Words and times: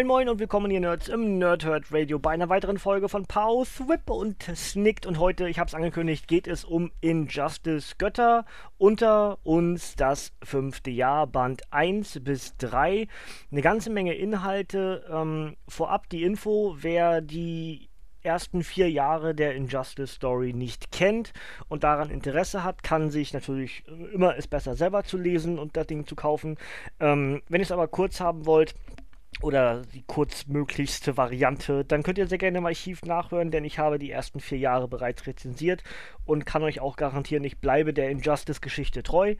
Moin 0.00 0.06
Moin 0.06 0.28
und 0.30 0.38
willkommen 0.38 0.70
ihr 0.70 0.80
Nerds 0.80 1.08
im 1.08 1.36
Nerdhurt 1.36 1.92
Radio 1.92 2.18
bei 2.18 2.30
einer 2.30 2.48
weiteren 2.48 2.78
Folge 2.78 3.10
von 3.10 3.26
Pause, 3.26 3.86
Whip 3.86 4.08
und 4.08 4.42
Snicked 4.56 5.04
und 5.04 5.18
heute, 5.18 5.46
ich 5.46 5.58
habe 5.58 5.68
es 5.68 5.74
angekündigt, 5.74 6.26
geht 6.26 6.48
es 6.48 6.64
um 6.64 6.90
Injustice 7.02 7.98
Götter 7.98 8.46
unter 8.78 9.36
uns 9.44 9.96
das 9.96 10.32
fünfte 10.42 10.88
Jahr, 10.88 11.26
Band 11.26 11.70
1 11.70 12.20
bis 12.24 12.56
3. 12.56 13.08
Eine 13.52 13.60
ganze 13.60 13.90
Menge 13.90 14.14
Inhalte. 14.14 15.04
Ähm, 15.12 15.56
vorab 15.68 16.08
die 16.08 16.22
Info, 16.22 16.76
wer 16.80 17.20
die 17.20 17.90
ersten 18.22 18.62
vier 18.62 18.90
Jahre 18.90 19.34
der 19.34 19.54
Injustice 19.54 20.14
Story 20.14 20.54
nicht 20.54 20.92
kennt 20.92 21.32
und 21.68 21.84
daran 21.84 22.08
Interesse 22.08 22.64
hat, 22.64 22.82
kann 22.82 23.10
sich 23.10 23.34
natürlich 23.34 23.84
äh, 23.86 24.14
immer 24.14 24.34
es 24.38 24.46
besser 24.46 24.74
selber 24.76 25.04
zu 25.04 25.18
lesen 25.18 25.58
und 25.58 25.76
das 25.76 25.86
Ding 25.86 26.06
zu 26.06 26.16
kaufen. 26.16 26.56
Ähm, 27.00 27.42
wenn 27.50 27.60
ihr 27.60 27.64
es 27.64 27.72
aber 27.72 27.88
kurz 27.88 28.20
haben 28.20 28.46
wollt, 28.46 28.74
oder 29.42 29.82
die 29.82 30.02
kurzmöglichste 30.02 31.16
Variante, 31.16 31.84
dann 31.84 32.02
könnt 32.02 32.18
ihr 32.18 32.26
sehr 32.26 32.38
gerne 32.38 32.58
im 32.58 32.66
Archiv 32.66 33.02
nachhören, 33.02 33.50
denn 33.50 33.64
ich 33.64 33.78
habe 33.78 33.98
die 33.98 34.10
ersten 34.10 34.40
vier 34.40 34.58
Jahre 34.58 34.88
bereits 34.88 35.26
rezensiert 35.26 35.82
und 36.24 36.44
kann 36.44 36.62
euch 36.62 36.80
auch 36.80 36.96
garantieren, 36.96 37.44
ich 37.44 37.58
bleibe 37.58 37.94
der 37.94 38.10
Injustice-Geschichte 38.10 39.02
treu, 39.02 39.36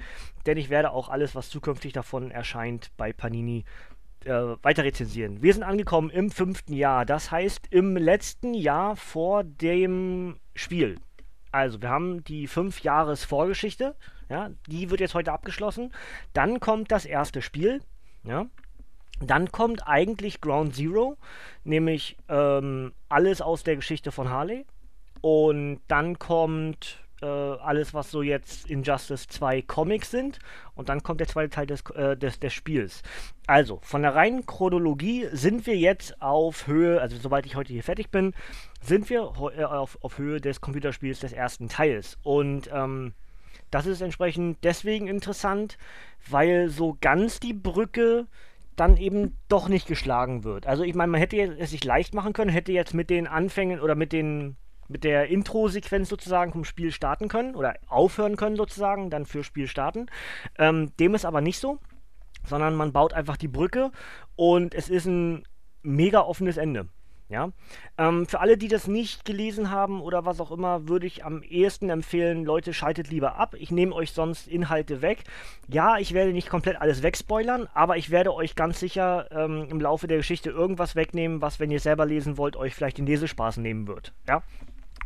denn 0.46 0.56
ich 0.56 0.70
werde 0.70 0.92
auch 0.92 1.08
alles, 1.08 1.34
was 1.34 1.50
zukünftig 1.50 1.92
davon 1.92 2.30
erscheint, 2.30 2.90
bei 2.96 3.12
Panini 3.12 3.64
äh, 4.24 4.32
weiter 4.62 4.84
rezensieren. 4.84 5.42
Wir 5.42 5.52
sind 5.52 5.62
angekommen 5.62 6.10
im 6.10 6.30
fünften 6.30 6.72
Jahr, 6.72 7.04
das 7.04 7.30
heißt 7.30 7.68
im 7.70 7.96
letzten 7.96 8.54
Jahr 8.54 8.96
vor 8.96 9.44
dem 9.44 10.36
Spiel. 10.54 10.98
Also, 11.52 11.82
wir 11.82 11.88
haben 11.88 12.22
die 12.24 12.46
fünf 12.46 12.82
Jahres 12.82 13.24
Vorgeschichte, 13.24 13.96
ja, 14.28 14.50
die 14.68 14.90
wird 14.90 15.00
jetzt 15.00 15.14
heute 15.14 15.32
abgeschlossen. 15.32 15.92
Dann 16.32 16.60
kommt 16.60 16.92
das 16.92 17.04
erste 17.04 17.42
Spiel, 17.42 17.82
ja, 18.22 18.46
dann 19.20 19.52
kommt 19.52 19.86
eigentlich 19.86 20.40
Ground 20.40 20.74
Zero, 20.74 21.16
nämlich 21.64 22.16
ähm, 22.28 22.92
alles 23.08 23.40
aus 23.42 23.62
der 23.62 23.76
Geschichte 23.76 24.12
von 24.12 24.30
Harley. 24.30 24.64
Und 25.20 25.80
dann 25.88 26.18
kommt 26.18 26.98
äh, 27.20 27.26
alles, 27.26 27.92
was 27.92 28.10
so 28.10 28.22
jetzt 28.22 28.70
Injustice 28.70 29.28
2 29.28 29.62
Comics 29.62 30.10
sind. 30.10 30.38
Und 30.74 30.88
dann 30.88 31.02
kommt 31.02 31.20
der 31.20 31.28
zweite 31.28 31.50
Teil 31.50 31.66
des, 31.66 31.82
äh, 31.94 32.16
des, 32.16 32.40
des 32.40 32.52
Spiels. 32.52 33.02
Also, 33.46 33.78
von 33.82 34.02
der 34.02 34.14
reinen 34.14 34.46
Chronologie 34.46 35.28
sind 35.32 35.66
wir 35.66 35.76
jetzt 35.76 36.20
auf 36.22 36.66
Höhe, 36.66 37.00
also 37.00 37.16
soweit 37.18 37.44
ich 37.46 37.56
heute 37.56 37.72
hier 37.72 37.84
fertig 37.84 38.10
bin, 38.10 38.32
sind 38.82 39.10
wir 39.10 39.32
äh, 39.56 39.64
auf, 39.64 39.98
auf 40.02 40.18
Höhe 40.18 40.40
des 40.40 40.60
Computerspiels 40.60 41.20
des 41.20 41.32
ersten 41.32 41.68
Teils. 41.68 42.16
Und 42.22 42.70
ähm, 42.72 43.12
das 43.70 43.86
ist 43.86 44.00
entsprechend 44.00 44.58
deswegen 44.62 45.06
interessant, 45.06 45.78
weil 46.28 46.70
so 46.70 46.96
ganz 47.00 47.38
die 47.38 47.52
Brücke 47.52 48.26
dann 48.80 48.96
eben 48.96 49.36
doch 49.48 49.68
nicht 49.68 49.86
geschlagen 49.86 50.42
wird. 50.42 50.66
Also 50.66 50.82
ich 50.84 50.94
meine, 50.94 51.12
man 51.12 51.20
hätte 51.20 51.36
es 51.58 51.70
sich 51.70 51.84
leicht 51.84 52.14
machen 52.14 52.32
können, 52.32 52.50
hätte 52.50 52.72
jetzt 52.72 52.94
mit 52.94 53.10
den 53.10 53.26
Anfängen 53.26 53.80
oder 53.80 53.94
mit 53.94 54.12
den 54.12 54.56
mit 54.88 55.04
der 55.04 55.28
Intro-Sequenz 55.28 56.08
sozusagen 56.08 56.50
vom 56.50 56.64
Spiel 56.64 56.90
starten 56.90 57.28
können 57.28 57.54
oder 57.54 57.74
aufhören 57.86 58.36
können 58.36 58.56
sozusagen, 58.56 59.08
dann 59.08 59.24
für 59.24 59.44
Spiel 59.44 59.68
starten. 59.68 60.06
Ähm, 60.58 60.90
dem 60.98 61.14
ist 61.14 61.24
aber 61.24 61.40
nicht 61.40 61.60
so, 61.60 61.78
sondern 62.44 62.74
man 62.74 62.92
baut 62.92 63.12
einfach 63.12 63.36
die 63.36 63.46
Brücke 63.46 63.92
und 64.34 64.74
es 64.74 64.88
ist 64.88 65.04
ein 65.04 65.44
mega 65.82 66.22
offenes 66.22 66.56
Ende. 66.56 66.88
Ja? 67.30 67.50
Ähm, 67.96 68.26
für 68.26 68.40
alle, 68.40 68.58
die 68.58 68.68
das 68.68 68.88
nicht 68.88 69.24
gelesen 69.24 69.70
haben 69.70 70.02
oder 70.02 70.26
was 70.26 70.40
auch 70.40 70.50
immer, 70.50 70.88
würde 70.88 71.06
ich 71.06 71.24
am 71.24 71.42
ehesten 71.42 71.88
empfehlen, 71.88 72.44
Leute, 72.44 72.74
schaltet 72.74 73.08
lieber 73.08 73.36
ab. 73.36 73.54
Ich 73.58 73.70
nehme 73.70 73.94
euch 73.94 74.12
sonst 74.12 74.48
Inhalte 74.48 75.00
weg. 75.00 75.24
Ja, 75.68 75.96
ich 75.98 76.12
werde 76.12 76.32
nicht 76.32 76.50
komplett 76.50 76.80
alles 76.80 77.02
wegspoilern, 77.02 77.68
aber 77.72 77.96
ich 77.96 78.10
werde 78.10 78.34
euch 78.34 78.56
ganz 78.56 78.80
sicher 78.80 79.28
ähm, 79.30 79.68
im 79.70 79.80
Laufe 79.80 80.08
der 80.08 80.18
Geschichte 80.18 80.50
irgendwas 80.50 80.96
wegnehmen, 80.96 81.40
was, 81.40 81.60
wenn 81.60 81.70
ihr 81.70 81.80
selber 81.80 82.04
lesen 82.04 82.36
wollt, 82.36 82.56
euch 82.56 82.74
vielleicht 82.74 82.98
den 82.98 83.06
Lesespaß 83.06 83.58
nehmen 83.58 83.86
wird. 83.86 84.12
Ja? 84.28 84.42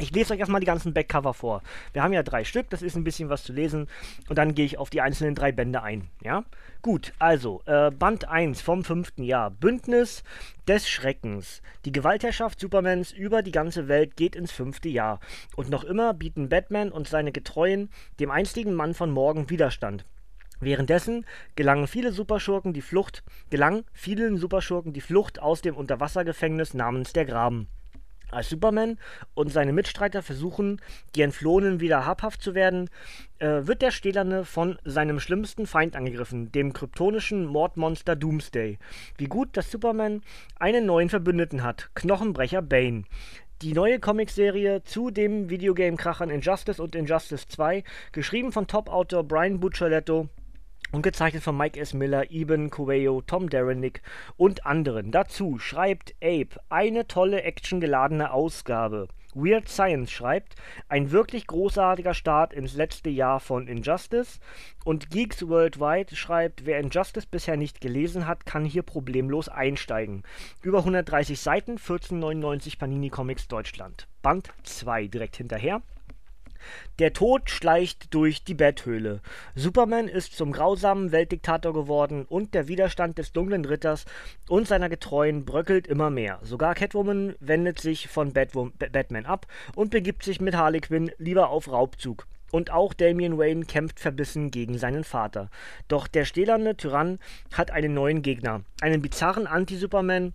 Ich 0.00 0.10
lese 0.10 0.34
euch 0.34 0.41
erstmal 0.41 0.60
die 0.60 0.66
ganzen 0.66 0.93
Backcover 0.93 1.34
vor. 1.34 1.62
Wir 1.93 2.03
haben 2.03 2.12
ja 2.12 2.25
drei 2.25 2.43
Stück, 2.43 2.69
das 2.69 2.82
ist 2.82 2.97
ein 2.97 3.05
bisschen 3.05 3.28
was 3.28 3.44
zu 3.44 3.53
lesen. 3.53 3.87
Und 4.28 4.38
dann 4.38 4.56
gehe 4.56 4.65
ich 4.65 4.77
auf 4.77 4.91
die 4.91 5.00
einzelnen 5.00 5.37
drei 5.37 5.53
Bände 5.53 5.84
ein. 5.84 6.09
Ja? 6.21 6.44
Gut, 6.82 7.12
also, 7.21 7.62
äh, 7.66 7.93
Band 7.93 8.28
1 8.28 8.60
vom 8.60 8.82
fünften 8.82 9.22
Jahr. 9.22 9.53
Bündnis 9.53 10.25
des 10.66 10.88
Schreckens. 10.88 11.62
Die 11.84 11.93
Gewaltherrschaft 11.93 12.59
Supermans 12.59 13.12
über 13.12 13.43
die 13.43 13.53
ganze 13.53 13.87
Welt 13.87 14.16
geht 14.16 14.34
ins 14.34 14.50
fünfte 14.50 14.88
Jahr. 14.88 15.21
Und 15.55 15.71
noch 15.71 15.84
immer 15.84 16.12
bieten 16.12 16.49
Batman 16.49 16.91
und 16.91 17.06
seine 17.06 17.31
Getreuen 17.31 17.88
dem 18.19 18.32
einstigen 18.32 18.75
Mann 18.75 18.94
von 18.94 19.12
morgen 19.12 19.49
Widerstand. 19.49 20.05
Währenddessen 20.59 21.25
gelangen 21.55 21.87
viele 21.87 22.11
Superschurken 22.11 22.72
die 22.72 22.82
Flucht, 22.82 23.22
gelang 23.49 23.84
vielen 23.93 24.38
Superschurken 24.38 24.93
die 24.93 25.00
Flucht 25.00 25.41
aus 25.41 25.62
dem 25.62 25.76
Unterwassergefängnis 25.76 26.75
namens 26.75 27.12
der 27.12 27.26
Graben. 27.26 27.69
Als 28.31 28.49
Superman 28.51 28.99
und 29.35 29.53
seine 29.53 29.73
Mitstreiter 29.73 30.23
versuchen, 30.23 30.81
die 31.15 31.23
Entflohenen 31.23 31.81
wieder 31.81 32.05
habhaft 32.05 32.43
zu 32.43 32.55
werden, 32.55 32.91
äh, 33.39 33.67
wird 33.67 33.83
der 33.83 33.91
Stählerne 33.91 34.45
von 34.45 34.79
seinem 34.85 35.21
schlimmsten 35.21 35.67
Feind 35.67 35.97
angegriffen, 35.97 36.51
dem 36.51 36.73
kryptonischen 36.73 37.47
Mordmonster 37.47 38.17
Doomsday. 38.17 38.79
Wie 39.19 39.27
gut, 39.27 39.57
dass 39.57 39.71
Superman 39.71 40.23
einen 40.59 40.87
neuen 40.87 41.11
Verbündeten 41.11 41.62
hat, 41.62 41.91
Knochenbrecher 41.95 42.62
Bane. 42.62 43.05
Die 43.62 43.73
neue 43.73 44.01
Comicserie 44.01 44.83
zu 44.83 45.11
dem 45.11 45.49
Videogame-Krachern 45.49 46.29
Injustice 46.29 46.81
und 46.81 46.97
Injustice 46.97 47.47
2, 47.49 47.85
geschrieben 48.12 48.51
von 48.51 48.67
Top-Autor 48.67 49.23
Brian 49.25 49.61
Buccialetto, 49.61 50.29
und 50.94 51.03
gezeichnet 51.03 51.43
von 51.43 51.56
Mike 51.56 51.78
S. 51.78 51.93
Miller, 51.93 52.31
Eben 52.31 52.71
Coelho, 52.71 53.21
Tom 53.21 53.50
Derenick 53.50 54.00
und 54.37 54.65
anderen. 54.65 55.10
Dazu 55.10 55.59
schreibt 55.59 56.15
Abe 56.22 56.60
eine 56.69 57.09
tolle 57.09 57.43
actiongeladene 57.43 58.32
Ausgabe. 58.32 59.09
Weird 59.34 59.69
Science 59.69 60.12
schreibt, 60.12 60.55
ein 60.88 61.10
wirklich 61.10 61.49
großartiger 61.49 62.15
Start 62.15 62.53
ins 62.53 62.75
letzte 62.75 63.10
Jahr 63.10 63.41
von 63.41 63.66
Injustice. 63.66 64.38
Und 64.84 65.10
Geeks 65.10 65.49
Worldwide 65.49 66.15
schreibt, 66.15 66.65
wer 66.65 66.78
Injustice 66.78 67.26
bisher 67.26 67.56
nicht 67.56 67.81
gelesen 67.81 68.28
hat, 68.28 68.47
kann 68.47 68.65
hier 68.65 68.82
problemlos 68.82 69.49
einsteigen. 69.49 70.22
Über 70.62 70.78
130 70.78 71.41
Seiten, 71.41 71.72
1499 71.72 72.78
Panini 72.78 73.11
Comics 73.11 73.49
Deutschland. 73.49 74.06
Band 74.22 74.50
2 74.62 75.09
direkt 75.09 75.37
hinterher. 75.37 75.82
Der 76.98 77.12
Tod 77.12 77.50
schleicht 77.50 78.14
durch 78.14 78.44
die 78.44 78.54
Betthöhle. 78.54 79.20
Superman 79.54 80.08
ist 80.08 80.36
zum 80.36 80.52
grausamen 80.52 81.12
Weltdiktator 81.12 81.72
geworden 81.72 82.25
und 82.25 82.54
der 82.54 82.69
Widerstand 82.69 83.19
des 83.19 83.32
Dunklen 83.32 83.64
Ritters 83.64 84.04
und 84.48 84.69
seiner 84.69 84.88
Getreuen 84.88 85.44
bröckelt 85.44 85.86
immer 85.86 86.10
mehr. 86.10 86.38
Sogar 86.42 86.75
Catwoman 86.75 87.34
wendet 87.41 87.80
sich 87.80 88.08
von 88.08 88.32
Batwom 88.32 88.72
Batman 88.78 89.26
ab 89.26 89.47
und 89.75 89.91
begibt 89.91 90.22
sich 90.22 90.41
mit 90.41 90.54
Harley 90.54 90.80
Quinn 90.80 91.10
lieber 91.19 91.48
auf 91.48 91.70
Raubzug. 91.70 92.26
Und 92.52 92.70
auch 92.70 92.94
Damian 92.94 93.36
Wayne 93.36 93.64
kämpft 93.64 93.99
verbissen 93.99 94.52
gegen 94.52 94.78
seinen 94.78 95.02
Vater. 95.02 95.50
Doch 95.88 96.06
der 96.06 96.25
stählerne 96.25 96.76
Tyrann 96.76 97.19
hat 97.52 97.72
einen 97.72 97.94
neuen 97.94 98.22
Gegner. 98.22 98.62
Einen 98.81 99.02
bizarren 99.02 99.49
Anti-Superman, 99.49 100.34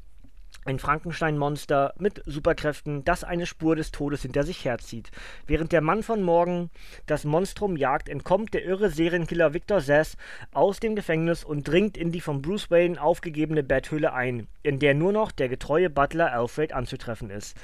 ein 0.65 0.79
Frankenstein-Monster 0.79 1.93
mit 1.97 2.21
Superkräften, 2.25 3.03
das 3.03 3.23
eine 3.23 3.45
Spur 3.45 3.75
des 3.75 3.91
Todes 3.91 4.21
hinter 4.21 4.43
sich 4.43 4.65
herzieht. 4.65 5.11
Während 5.47 5.71
der 5.71 5.81
Mann 5.81 6.03
von 6.03 6.21
morgen 6.21 6.69
das 7.05 7.25
Monstrum 7.25 7.75
jagt, 7.75 8.09
entkommt 8.09 8.53
der 8.53 8.65
irre 8.65 8.89
Serienkiller 8.89 9.53
Victor 9.53 9.81
Sass 9.81 10.17
aus 10.51 10.79
dem 10.79 10.95
Gefängnis 10.95 11.43
und 11.43 11.67
dringt 11.67 11.97
in 11.97 12.11
die 12.11 12.21
von 12.21 12.41
Bruce 12.41 12.69
Wayne 12.69 13.01
aufgegebene 13.01 13.63
Betthöhle 13.63 14.13
ein, 14.13 14.47
in 14.63 14.79
der 14.79 14.93
nur 14.93 15.11
noch 15.11 15.31
der 15.31 15.49
getreue 15.49 15.89
Butler 15.89 16.31
Alfred 16.31 16.73
anzutreffen 16.73 17.29
ist. 17.29 17.55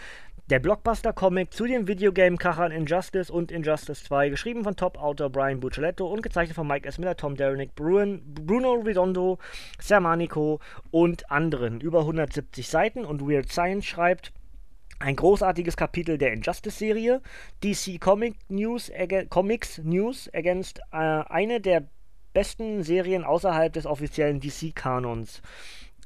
Der 0.51 0.59
Blockbuster-Comic 0.59 1.51
zu 1.51 1.65
den 1.65 1.88
Videogame-Kachern 1.88 2.71
Injustice 2.71 3.31
und 3.31 3.51
Injustice 3.51 4.03
2, 4.03 4.30
geschrieben 4.30 4.63
von 4.63 4.75
Top-Autor 4.75 5.31
Brian 5.31 5.59
Bucceletto 5.59 6.06
und 6.06 6.21
gezeichnet 6.21 6.56
von 6.56 6.68
Mike 6.68 6.88
S. 6.88 7.00
Miller, 7.00 7.18
Tom 7.18 7.36
Derenick, 7.36 7.74
Bruno 7.74 8.74
Redondo, 8.74 9.39
Sermanico 9.81 10.59
und 10.92 11.31
anderen. 11.31 11.81
Über 11.81 12.01
170 12.01 12.68
Seiten 12.68 13.06
und 13.06 13.27
Weird 13.27 13.51
Science 13.51 13.86
schreibt, 13.86 14.33
ein 15.00 15.15
großartiges 15.15 15.77
Kapitel 15.77 16.19
der 16.19 16.33
Injustice-Serie. 16.33 17.24
DC 17.63 18.00
Comic 18.00 18.36
News, 18.47 18.92
Comics 19.30 19.80
News 19.80 20.27
ergänzt 20.27 20.80
äh, 20.92 20.97
eine 20.97 21.59
der 21.59 21.88
besten 22.33 22.83
Serien 22.83 23.24
außerhalb 23.24 23.74
des 23.74 23.88
offiziellen 23.88 24.42
DC-Kanons 24.42 25.42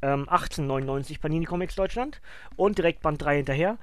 ähm, 0.01 0.27
1899 0.29 1.21
Panini 1.21 1.45
Comics 1.45 1.75
Deutschland 1.75 2.21
und 2.55 2.77
direkt 2.77 3.01
Band 3.01 3.21
3 3.21 3.37
hinterher. 3.37 3.77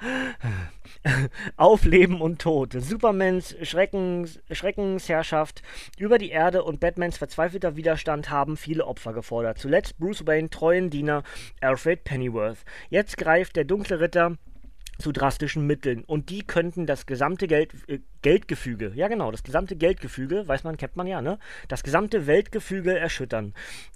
Auf 1.56 1.84
Leben 1.84 2.20
und 2.20 2.40
Tod. 2.40 2.74
Supermans 2.78 3.56
Schreckens, 3.62 4.40
Schreckensherrschaft 4.50 5.62
über 5.98 6.18
die 6.18 6.30
Erde 6.30 6.64
und 6.64 6.80
Batmans 6.80 7.18
verzweifelter 7.18 7.76
Widerstand 7.76 8.30
haben 8.30 8.56
viele 8.56 8.86
Opfer 8.86 9.12
gefordert. 9.12 9.58
Zuletzt 9.58 9.98
Bruce 9.98 10.26
Wayne 10.26 10.50
treuen 10.50 10.90
Diener 10.90 11.22
Alfred 11.60 12.04
Pennyworth. 12.04 12.64
Jetzt 12.88 13.16
greift 13.16 13.56
der 13.56 13.64
dunkle 13.64 14.00
Ritter 14.00 14.36
zu 14.98 15.12
drastischen 15.12 15.66
Mitteln. 15.66 16.04
Und 16.04 16.30
die 16.30 16.42
könnten 16.42 16.86
das 16.86 17.06
gesamte 17.06 17.46
Geld, 17.46 17.72
äh, 17.88 18.00
Geldgefüge, 18.22 18.92
ja 18.94 19.08
genau, 19.08 19.30
das 19.30 19.42
gesamte 19.42 19.76
Geldgefüge, 19.76 20.46
weiß 20.46 20.64
man, 20.64 20.76
kennt 20.76 20.96
man 20.96 21.06
ja, 21.06 21.20
ne? 21.22 21.38
Das 21.68 21.82
gesamte 21.82 22.26
Weltgefüge 22.26 22.98
erschüttern. 22.98 23.54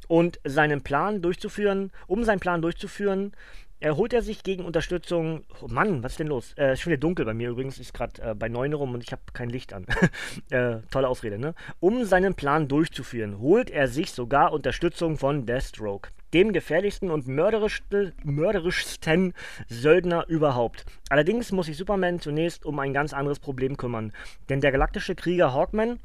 Und 0.08 0.40
seinen 0.44 0.82
Plan 0.82 1.22
durchzuführen, 1.22 1.92
um 2.06 2.24
seinen 2.24 2.40
Plan 2.40 2.62
durchzuführen, 2.62 3.32
erholt 3.80 4.12
er 4.12 4.22
sich 4.22 4.42
gegen 4.42 4.64
Unterstützung. 4.64 5.44
Oh 5.60 5.68
Mann, 5.68 6.02
was 6.02 6.12
ist 6.12 6.20
denn 6.20 6.28
los? 6.28 6.54
Äh, 6.56 6.74
ist 6.74 6.80
schon 6.80 6.92
wieder 6.92 7.00
dunkel 7.00 7.24
bei 7.24 7.34
mir 7.34 7.50
übrigens, 7.50 7.78
ist 7.78 7.94
gerade 7.94 8.22
äh, 8.22 8.34
bei 8.34 8.48
9 8.48 8.72
rum 8.74 8.94
und 8.94 9.02
ich 9.02 9.12
habe 9.12 9.22
kein 9.32 9.50
Licht 9.50 9.72
an. 9.72 9.86
äh, 10.50 10.78
tolle 10.90 11.08
Ausrede, 11.08 11.38
ne? 11.38 11.54
Um 11.80 12.04
seinen 12.04 12.34
Plan 12.34 12.68
durchzuführen, 12.68 13.40
holt 13.40 13.70
er 13.70 13.88
sich 13.88 14.12
sogar 14.12 14.52
Unterstützung 14.52 15.16
von 15.16 15.46
Deathstroke, 15.46 16.10
dem 16.32 16.52
gefährlichsten 16.52 17.10
und 17.10 17.26
mörderischsten 17.26 19.34
Söldner 19.68 20.28
überhaupt. 20.28 20.84
Allerdings 21.08 21.50
muss 21.50 21.66
sich 21.66 21.76
Superman 21.76 22.20
zunächst 22.20 22.64
um 22.64 22.78
ein 22.78 22.92
ganz 22.92 23.12
anderes 23.12 23.40
Problem 23.40 23.76
kümmern, 23.76 24.12
denn 24.48 24.60
der 24.60 24.72
galaktische 24.72 25.14
Krieger 25.14 25.52
Hawkman 25.52 25.98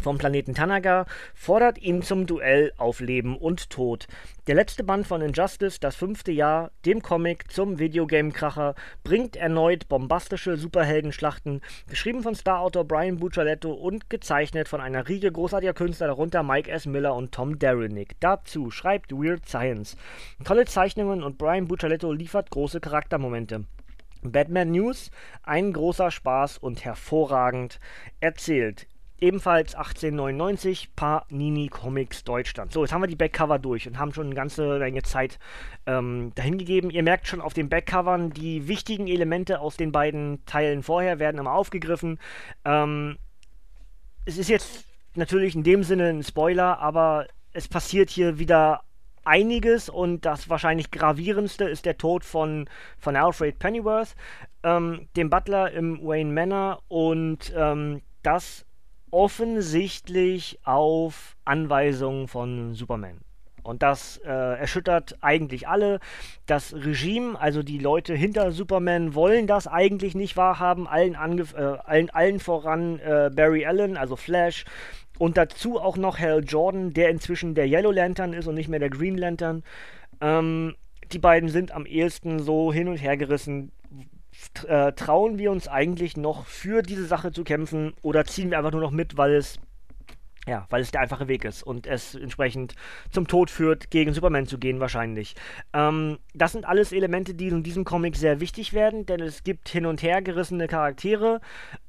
vom 0.00 0.18
Planeten 0.18 0.54
Tanaga 0.54 1.06
fordert 1.34 1.78
ihn 1.78 2.02
zum 2.02 2.26
Duell 2.26 2.72
auf 2.76 3.00
Leben 3.00 3.36
und 3.36 3.70
Tod. 3.70 4.06
Der 4.46 4.54
letzte 4.54 4.82
Band 4.82 5.06
von 5.06 5.22
Injustice, 5.22 5.78
das 5.78 5.94
fünfte 5.94 6.32
Jahr, 6.32 6.72
dem 6.84 7.02
Comic 7.02 7.50
zum 7.50 7.78
Videogame-Kracher, 7.78 8.74
bringt 9.04 9.36
erneut 9.36 9.88
bombastische 9.88 10.56
Superheldenschlachten, 10.56 11.60
geschrieben 11.88 12.22
von 12.22 12.34
Starautor 12.34 12.84
Brian 12.84 13.18
Buccialetto 13.18 13.72
und 13.72 14.10
gezeichnet 14.10 14.68
von 14.68 14.80
einer 14.80 15.08
Riege 15.08 15.30
großartiger 15.30 15.74
Künstler, 15.74 16.08
darunter 16.08 16.42
Mike 16.42 16.70
S. 16.70 16.86
Miller 16.86 17.14
und 17.14 17.32
Tom 17.32 17.58
Derenick. 17.58 18.16
Dazu 18.20 18.70
schreibt 18.70 19.12
Weird 19.12 19.48
Science. 19.48 19.96
Tolle 20.44 20.64
Zeichnungen 20.64 21.22
und 21.22 21.38
Brian 21.38 21.68
Buccialetto 21.68 22.12
liefert 22.12 22.50
große 22.50 22.80
Charaktermomente. 22.80 23.64
Batman 24.22 24.70
News, 24.70 25.10
ein 25.42 25.72
großer 25.72 26.12
Spaß 26.12 26.58
und 26.58 26.84
hervorragend 26.84 27.80
erzählt 28.20 28.86
ebenfalls 29.22 29.74
1899 29.74 30.96
Panini 30.96 31.68
Comics 31.68 32.24
Deutschland. 32.24 32.72
So, 32.72 32.82
jetzt 32.82 32.92
haben 32.92 33.02
wir 33.02 33.06
die 33.06 33.16
Backcover 33.16 33.58
durch 33.60 33.86
und 33.86 33.98
haben 33.98 34.12
schon 34.12 34.26
eine 34.26 34.34
ganze 34.34 34.78
Menge 34.80 35.02
Zeit 35.02 35.38
ähm, 35.86 36.32
dahingegeben. 36.34 36.90
Ihr 36.90 37.04
merkt 37.04 37.28
schon 37.28 37.40
auf 37.40 37.54
den 37.54 37.68
Backcovern, 37.68 38.30
die 38.30 38.66
wichtigen 38.66 39.06
Elemente 39.06 39.60
aus 39.60 39.76
den 39.76 39.92
beiden 39.92 40.44
Teilen 40.44 40.82
vorher 40.82 41.20
werden 41.20 41.38
immer 41.38 41.52
aufgegriffen. 41.52 42.18
Ähm, 42.64 43.16
es 44.24 44.38
ist 44.38 44.48
jetzt 44.48 44.84
natürlich 45.14 45.54
in 45.54 45.62
dem 45.62 45.84
Sinne 45.84 46.08
ein 46.08 46.24
Spoiler, 46.24 46.80
aber 46.80 47.28
es 47.52 47.68
passiert 47.68 48.10
hier 48.10 48.38
wieder 48.38 48.82
einiges 49.24 49.88
und 49.88 50.24
das 50.24 50.48
wahrscheinlich 50.48 50.90
gravierendste 50.90 51.64
ist 51.64 51.86
der 51.86 51.96
Tod 51.96 52.24
von, 52.24 52.68
von 52.98 53.14
Alfred 53.14 53.60
Pennyworth, 53.60 54.16
ähm, 54.64 55.06
dem 55.16 55.30
Butler 55.30 55.70
im 55.70 56.00
Wayne 56.02 56.32
Manor 56.32 56.82
und 56.88 57.52
ähm, 57.56 58.02
das 58.24 58.66
offensichtlich 59.12 60.58
auf 60.64 61.36
Anweisungen 61.44 62.26
von 62.26 62.74
Superman. 62.74 63.20
Und 63.62 63.82
das 63.82 64.20
äh, 64.24 64.28
erschüttert 64.28 65.16
eigentlich 65.20 65.68
alle. 65.68 66.00
Das 66.46 66.74
Regime, 66.74 67.40
also 67.40 67.62
die 67.62 67.78
Leute 67.78 68.14
hinter 68.14 68.50
Superman, 68.50 69.14
wollen 69.14 69.46
das 69.46 69.68
eigentlich 69.68 70.16
nicht 70.16 70.36
wahrhaben. 70.36 70.88
Allen, 70.88 71.14
äh, 71.14 71.60
allen, 71.84 72.10
allen 72.10 72.40
voran 72.40 72.98
äh, 72.98 73.30
Barry 73.32 73.64
Allen, 73.64 73.96
also 73.96 74.16
Flash. 74.16 74.64
Und 75.18 75.36
dazu 75.36 75.78
auch 75.78 75.96
noch 75.96 76.18
Hal 76.18 76.42
Jordan, 76.44 76.92
der 76.92 77.10
inzwischen 77.10 77.54
der 77.54 77.68
Yellow 77.68 77.92
Lantern 77.92 78.32
ist 78.32 78.48
und 78.48 78.56
nicht 78.56 78.68
mehr 78.68 78.80
der 78.80 78.90
Green 78.90 79.16
Lantern. 79.16 79.62
Ähm, 80.20 80.74
die 81.12 81.20
beiden 81.20 81.48
sind 81.48 81.70
am 81.70 81.86
ehesten 81.86 82.40
so 82.40 82.72
hin 82.72 82.88
und 82.88 82.96
her 82.96 83.16
gerissen 83.16 83.70
äh, 84.66 84.92
trauen 84.92 85.38
wir 85.38 85.50
uns 85.50 85.68
eigentlich 85.68 86.16
noch 86.16 86.46
für 86.46 86.82
diese 86.82 87.06
Sache 87.06 87.32
zu 87.32 87.44
kämpfen 87.44 87.94
oder 88.02 88.24
ziehen 88.24 88.50
wir 88.50 88.58
einfach 88.58 88.72
nur 88.72 88.80
noch 88.80 88.90
mit, 88.90 89.16
weil 89.16 89.34
es 89.34 89.58
ja, 90.46 90.66
weil 90.70 90.82
es 90.82 90.90
der 90.90 91.02
einfache 91.02 91.28
Weg 91.28 91.44
ist 91.44 91.62
und 91.62 91.86
es 91.86 92.16
entsprechend 92.16 92.74
zum 93.10 93.28
Tod 93.28 93.48
führt, 93.48 93.90
gegen 93.90 94.12
Superman 94.12 94.46
zu 94.46 94.58
gehen, 94.58 94.80
wahrscheinlich. 94.80 95.36
Ähm, 95.72 96.18
das 96.34 96.52
sind 96.52 96.64
alles 96.64 96.92
Elemente, 96.92 97.34
die 97.34 97.48
in 97.48 97.62
diesem 97.62 97.84
Comic 97.84 98.16
sehr 98.16 98.40
wichtig 98.40 98.72
werden, 98.72 99.06
denn 99.06 99.20
es 99.20 99.44
gibt 99.44 99.68
hin 99.68 99.86
und 99.86 100.02
her 100.02 100.20
gerissene 100.20 100.66
Charaktere. 100.66 101.40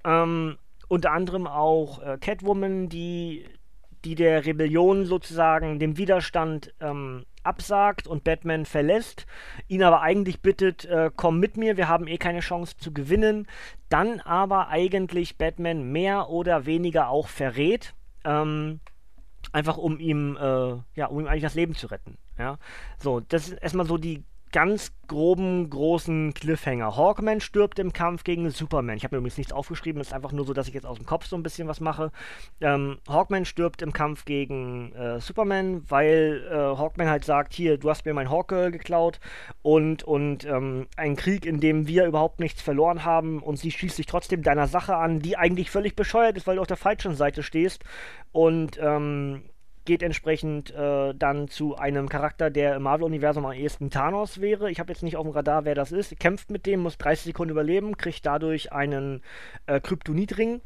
Ähm, 0.06 0.58
unter 0.88 1.12
anderem 1.12 1.48
auch 1.48 2.04
äh, 2.04 2.18
Catwoman, 2.20 2.90
die, 2.90 3.46
die 4.06 4.16
der 4.16 4.46
Rebellion 4.46 5.06
sozusagen, 5.06 5.80
dem 5.80 5.98
Widerstand 5.98 6.74
ähm, 6.80 7.26
absagt 7.44 8.08
und 8.08 8.24
Batman 8.24 8.66
verlässt, 8.66 9.26
ihn 9.68 9.84
aber 9.84 10.02
eigentlich 10.02 10.42
bittet, 10.42 10.86
äh, 10.86 11.12
komm 11.16 11.40
mit 11.40 11.58
mir, 11.58 11.78
wir 11.78 11.88
haben 11.88 12.08
eh 12.08 12.18
keine 12.18 12.40
Chance 12.40 12.78
zu 12.78 12.94
gewinnen, 12.94 13.48
dann 13.90 14.20
aber 14.22 14.70
eigentlich 14.70 15.38
Batman 15.38 15.92
mehr 15.92 16.30
oder 16.30 16.66
weniger 16.66 17.10
auch 17.10 17.28
verrät, 17.28 17.94
ähm, 18.24 18.80
einfach 19.52 19.78
um 19.78 20.00
ihm, 20.00 20.38
äh, 20.38 20.78
ja, 20.96 21.08
um 21.08 21.20
ihm 21.20 21.28
eigentlich 21.28 21.44
das 21.44 21.56
Leben 21.56 21.76
zu 21.76 21.88
retten. 21.88 22.18
Ja, 22.38 22.58
so, 22.98 23.20
das 23.20 23.50
ist 23.50 23.62
erstmal 23.62 23.86
so 23.86 23.98
die 23.98 24.24
ganz 24.54 24.94
groben, 25.08 25.70
großen 25.70 26.34
Cliffhanger. 26.34 26.96
Hawkman 26.96 27.42
stirbt 27.42 27.80
im 27.80 27.92
Kampf 27.92 28.24
gegen 28.24 28.50
Superman. 28.52 28.96
Ich 28.96 29.04
habe 29.04 29.16
mir 29.16 29.18
übrigens 29.18 29.38
nichts 29.38 29.52
aufgeschrieben, 29.52 30.00
es 30.00 30.08
ist 30.08 30.14
einfach 30.14 30.32
nur 30.32 30.46
so, 30.46 30.54
dass 30.54 30.68
ich 30.68 30.74
jetzt 30.74 30.86
aus 30.86 30.98
dem 30.98 31.06
Kopf 31.06 31.26
so 31.26 31.36
ein 31.36 31.44
bisschen 31.44 31.68
was 31.68 31.82
mache. 31.82 32.12
Ähm, 32.62 33.00
Hawkman 33.10 33.46
stirbt 33.46 33.82
im 33.82 33.92
Kampf 33.92 34.26
gegen 34.26 34.94
äh, 34.94 35.20
Superman, 35.20 35.84
weil 35.90 36.48
äh, 36.50 36.56
Hawkman 36.56 37.10
halt 37.10 37.26
sagt, 37.26 37.54
hier, 37.54 37.78
du 37.78 37.90
hast 37.90 38.06
mir 38.06 38.14
mein 38.14 38.30
Hawkgirl 38.30 38.72
geklaut 38.72 39.20
und, 39.62 40.04
und 40.04 40.46
ähm, 40.46 40.88
ein 40.96 41.16
Krieg, 41.16 41.46
in 41.46 41.60
dem 41.60 41.88
wir 41.88 42.06
überhaupt 42.06 42.40
nichts 42.40 42.62
verloren 42.62 43.04
haben 43.04 43.42
und 43.42 43.58
sie 43.58 43.72
schließt 43.72 43.98
sich 43.98 44.06
trotzdem 44.06 44.44
deiner 44.44 44.68
Sache 44.68 44.96
an, 44.96 45.20
die 45.20 45.36
eigentlich 45.36 45.72
völlig 45.72 45.96
bescheuert 45.96 46.38
ist, 46.38 46.48
weil 46.48 46.56
du 46.56 46.62
auf 46.62 46.68
der 46.68 46.78
falschen 46.78 47.16
Seite 47.16 47.44
stehst 47.44 47.84
und 48.32 48.80
ähm, 48.80 49.42
geht 49.86 50.04
entsprechend 50.04 50.72
äh, 50.72 51.14
dann 51.14 51.48
zu 51.48 51.76
einem 51.76 52.10
Charakter, 52.10 52.50
der 52.50 52.76
im 52.76 52.84
Marvel-Universum 52.84 53.46
am 53.46 53.52
ehesten 53.52 53.90
Thanos 53.90 54.42
wäre. 54.42 54.72
Ich 54.72 54.80
habe 54.80 54.92
jetzt 54.92 55.04
nicht 55.04 55.18
auf 55.18 55.26
dem 55.26 55.34
Radar, 55.34 55.66
wer 55.66 55.76
das 55.76 55.92
ist. 55.92 56.18
Kämpft 56.20 56.52
mit 56.52 56.66
dem, 56.66 56.82
muss 56.82 56.98
30 56.98 57.26
Sekunden 57.26 57.52
überleben, 57.52 57.98
kriegt 57.98 58.26
dadurch 58.26 58.72
einen 58.72 59.22
äh, 59.66 59.80
Kryptonitring 59.80 60.62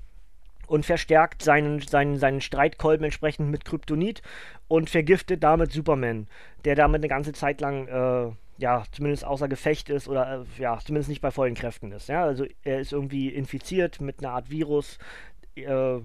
und 0.68 0.86
verstärkt 0.86 1.42
seinen, 1.42 1.80
seinen, 1.80 2.18
seinen 2.18 2.42
Streitkolben 2.42 3.06
entsprechend 3.06 3.50
mit 3.50 3.66
Kryptonit 3.66 4.22
und 4.68 4.90
vergiftet 4.90 5.44
damit 5.44 5.72
Superman, 5.72 6.28
der 6.66 6.76
damit 6.76 7.00
eine 7.00 7.08
ganze 7.08 7.34
Zeit 7.34 7.62
lang, 7.62 7.88
äh, 7.88 8.32
ja, 8.60 8.84
zumindest 8.92 9.24
außer 9.24 9.48
Gefecht 9.48 9.90
ist 9.90 10.08
oder, 10.08 10.46
äh, 10.58 10.62
ja, 10.62 10.78
zumindest 10.80 11.10
nicht 11.10 11.22
bei 11.22 11.32
vollen 11.32 11.56
Kräften 11.56 11.92
ist. 11.92 12.10
Ja? 12.10 12.24
Also 12.26 12.46
er 12.64 12.80
ist 12.80 12.92
irgendwie 12.92 13.30
infiziert 13.30 14.02
mit 14.02 14.20
einer 14.20 14.34
Art 14.34 14.50
Virus, 14.50 15.00
äh, 15.64 16.02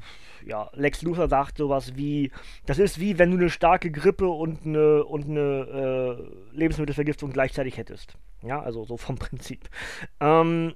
ja, 0.47 0.71
Lex 0.75 1.03
Luthor 1.03 1.29
sagt 1.29 1.59
sowas 1.59 1.97
wie, 1.97 2.31
das 2.67 2.79
ist 2.79 2.99
wie 3.01 3.19
wenn 3.19 3.31
du 3.31 3.37
eine 3.37 3.51
starke 3.51 3.91
Grippe 3.91 4.29
und 4.29 4.67
eine, 4.67 5.05
und 5.05 5.29
eine 5.29 6.19
äh, 6.53 6.57
Lebensmittelvergiftung 6.57 7.33
gleichzeitig 7.33 7.77
hättest. 7.77 8.17
Ja, 8.43 8.61
also 8.61 8.85
so 8.85 8.97
vom 8.97 9.17
Prinzip. 9.19 9.69
Ähm, 10.21 10.75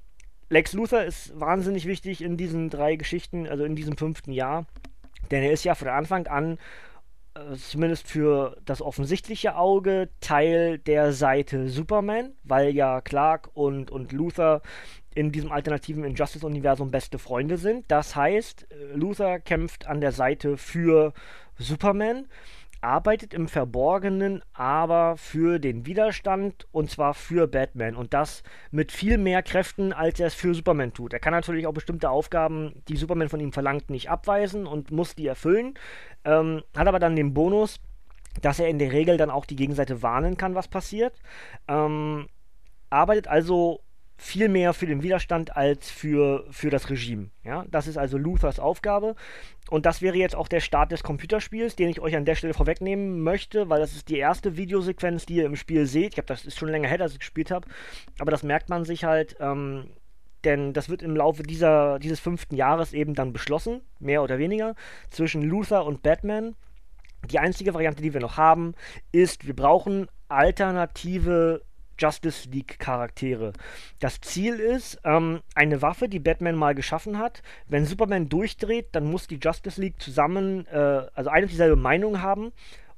Lex 0.49 0.73
Luthor 0.73 1.03
ist 1.03 1.39
wahnsinnig 1.39 1.87
wichtig 1.87 2.23
in 2.23 2.37
diesen 2.37 2.71
drei 2.71 2.97
Geschichten, 2.97 3.49
also 3.49 3.65
in 3.65 3.75
diesem 3.75 3.97
fünften 3.97 4.33
Jahr, 4.33 4.67
denn 5.31 5.43
er 5.43 5.53
ist 5.53 5.65
ja 5.65 5.75
von 5.75 5.89
Anfang 5.89 6.29
an 6.29 6.59
äh, 7.35 7.57
zumindest 7.57 8.07
für 8.07 8.57
das 8.65 8.81
offensichtliche 8.81 9.57
Auge 9.57 10.09
Teil 10.21 10.79
der 10.79 11.13
Seite 11.13 11.69
Superman, 11.69 12.33
weil 12.45 12.71
ja 12.71 13.01
Clark 13.01 13.51
und, 13.55 13.91
und 13.91 14.13
Luther 14.13 14.63
in 15.17 15.33
diesem 15.33 15.51
alternativen 15.51 16.05
Injustice-Universum 16.05 16.91
beste 16.91 17.19
Freunde 17.19 17.57
sind. 17.57 17.87
Das 17.89 18.15
heißt, 18.15 18.67
äh, 18.71 18.95
Luther 18.95 19.41
kämpft 19.41 19.87
an 19.87 20.03
der 20.03 20.13
Seite 20.13 20.59
für 20.59 21.15
Superman, 21.59 22.27
arbeitet 22.83 23.33
im 23.33 23.49
Verborgenen 23.49 24.43
aber 24.53 25.17
für 25.17 25.59
den 25.59 25.87
Widerstand 25.87 26.69
und 26.71 26.91
zwar 26.91 27.15
für 27.15 27.49
Batman 27.49 27.97
und 27.97 28.13
das 28.13 28.43
mit 28.71 28.93
viel 28.93 29.17
mehr 29.17 29.43
Kräften, 29.43 29.95
als 29.95 30.21
er 30.21 30.27
es 30.27 30.35
für 30.35 30.55
Superman 30.55 30.93
tut. 30.93 31.15
Er 31.15 31.19
kann 31.19 31.33
natürlich 31.33 31.67
auch 31.67 31.73
bestimmte 31.73 32.11
Aufgaben, 32.11 32.83
die 32.89 32.97
Superman 32.99 33.31
von 33.31 33.41
ihm 33.41 33.53
verlangt, 33.53 33.89
nicht 33.89 34.11
abweisen 34.11 34.67
und 34.67 34.91
muss 34.91 35.15
die 35.15 35.27
erfüllen, 35.27 35.79
ähm, 36.25 36.63
hat 36.77 36.89
aber 36.89 36.99
dann 36.99 37.17
den 37.17 37.33
Bonus, 37.33 37.81
dass 38.43 38.59
er 38.59 38.69
in 38.69 38.79
der 38.79 38.93
Regel 38.93 39.17
dann 39.17 39.31
auch 39.31 39.47
die 39.47 39.57
Gegenseite 39.57 40.03
warnen 40.03 40.37
kann, 40.37 40.55
was 40.55 40.69
passiert. 40.69 41.15
Ähm, 41.69 42.27
arbeitet 42.91 43.29
also 43.29 43.81
viel 44.17 44.49
mehr 44.49 44.73
für 44.73 44.87
den 44.87 45.03
Widerstand 45.03 45.57
als 45.57 45.91
für, 45.91 46.47
für 46.51 46.71
das 46.71 46.89
Regime. 46.89 47.31
Ja? 47.45 47.65
Das 47.71 47.87
ist 47.87 47.99
also 47.99 48.17
Luthers 48.17 48.59
Aufgabe. 48.59 49.15
Und 49.69 49.85
das 49.85 50.01
wäre 50.01 50.17
jetzt 50.17 50.37
auch 50.37 50.49
der 50.49 50.61
Start 50.61 50.93
des 50.93 51.03
Computerspiels, 51.03 51.77
den 51.77 51.89
ich 51.89 52.01
euch 52.01 52.17
an 52.17 52.25
der 52.25 52.35
Stelle 52.35 52.55
vorwegnehmen 52.55 53.21
möchte, 53.21 53.69
weil 53.69 53.81
das 53.81 53.95
ist 53.95 54.09
die 54.09 54.19
erste 54.19 54.57
Videosequenz, 54.57 55.27
die 55.27 55.37
ihr 55.37 55.47
im 55.47 55.57
Spiel 55.57 55.87
seht. 55.87 56.09
Ich 56.09 56.15
glaube, 56.15 56.29
das 56.29 56.45
ist 56.45 56.59
schon 56.59 56.69
länger 56.69 56.89
her, 56.89 56.99
dass 56.99 57.13
ich 57.13 57.19
gespielt 57.19 57.51
habe. 57.51 57.69
Aber 58.19 58.31
das 58.31 58.43
merkt 58.43 58.69
man 58.69 58.85
sich 58.85 59.05
halt, 59.05 59.37
ähm, 59.41 59.91
denn 60.45 60.73
das 60.73 60.89
wird 60.89 61.03
im 61.03 61.17
Laufe 61.17 61.43
dieser, 61.43 61.99
dieses 61.99 62.21
fünften 62.21 62.55
Jahres 62.55 62.93
eben 62.93 63.15
dann 63.15 63.33
beschlossen, 63.33 63.83
mehr 63.99 64.23
oder 64.23 64.39
weniger, 64.39 64.77
zwischen 65.11 65.43
Luther 65.43 65.85
und 65.85 66.03
Batman. 66.03 66.55
Die 67.31 67.41
einzige 67.41 67.75
Variante, 67.75 68.03
die 68.03 68.15
wir 68.15 68.21
noch 68.21 68.37
haben, 68.37 68.75
ist, 69.11 69.47
wir 69.47 69.57
brauchen 69.57 70.07
alternative 70.29 71.63
Justice 71.99 72.49
League 72.49 72.79
Charaktere. 72.79 73.53
Das 74.01 74.21
Ziel 74.21 74.55
ist, 74.55 74.99
ähm, 75.05 75.41
eine 75.55 75.83
Waffe, 75.83 76.09
die 76.09 76.19
Batman 76.19 76.57
mal 76.57 76.75
geschaffen 76.75 77.19
hat. 77.19 77.43
Wenn 77.69 77.85
Superman 77.85 78.29
durchdreht, 78.29 78.89
dann 78.93 79.05
muss 79.11 79.27
die 79.27 79.39
Justice 79.41 79.81
League 79.81 80.01
zusammen, 80.01 80.67
äh, 80.67 81.07
also 81.15 81.31
eine 81.31 81.45
und 81.45 81.51
dieselbe 81.53 81.77
Meinung 81.77 82.23
haben. 82.23 82.53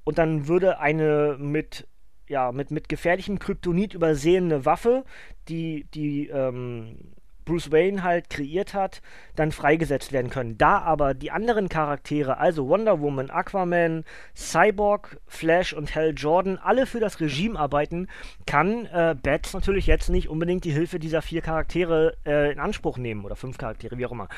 Und 0.04 0.18
dann 0.18 0.48
würde 0.48 0.80
eine 0.80 1.36
mit, 1.38 1.86
ja, 2.28 2.52
mit, 2.52 2.70
mit 2.70 2.88
gefährlichem 2.88 3.38
Kryptonit 3.38 3.94
übersehene 3.94 4.64
Waffe, 4.64 5.04
die, 5.48 5.86
die, 5.92 6.28
ähm, 6.28 7.14
Bruce 7.48 7.72
Wayne 7.72 8.02
halt 8.02 8.28
kreiert 8.28 8.74
hat, 8.74 9.00
dann 9.34 9.52
freigesetzt 9.52 10.12
werden 10.12 10.30
können. 10.30 10.58
Da 10.58 10.80
aber 10.80 11.14
die 11.14 11.30
anderen 11.30 11.70
Charaktere, 11.70 12.36
also 12.36 12.68
Wonder 12.68 13.00
Woman, 13.00 13.30
Aquaman, 13.30 14.04
Cyborg, 14.36 15.18
Flash 15.26 15.72
und 15.72 15.94
Hal 15.94 16.12
Jordan, 16.14 16.58
alle 16.58 16.84
für 16.84 17.00
das 17.00 17.20
Regime 17.20 17.58
arbeiten, 17.58 18.08
kann 18.46 18.84
äh, 18.86 19.16
Bats 19.20 19.54
natürlich 19.54 19.86
jetzt 19.86 20.10
nicht 20.10 20.28
unbedingt 20.28 20.64
die 20.64 20.72
Hilfe 20.72 20.98
dieser 20.98 21.22
vier 21.22 21.40
Charaktere 21.40 22.14
äh, 22.26 22.52
in 22.52 22.58
Anspruch 22.58 22.98
nehmen 22.98 23.24
oder 23.24 23.34
fünf 23.34 23.56
Charaktere, 23.56 23.96
wie 23.96 24.04
auch 24.04 24.12
immer. 24.12 24.28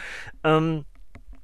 Ähm, 0.44 0.84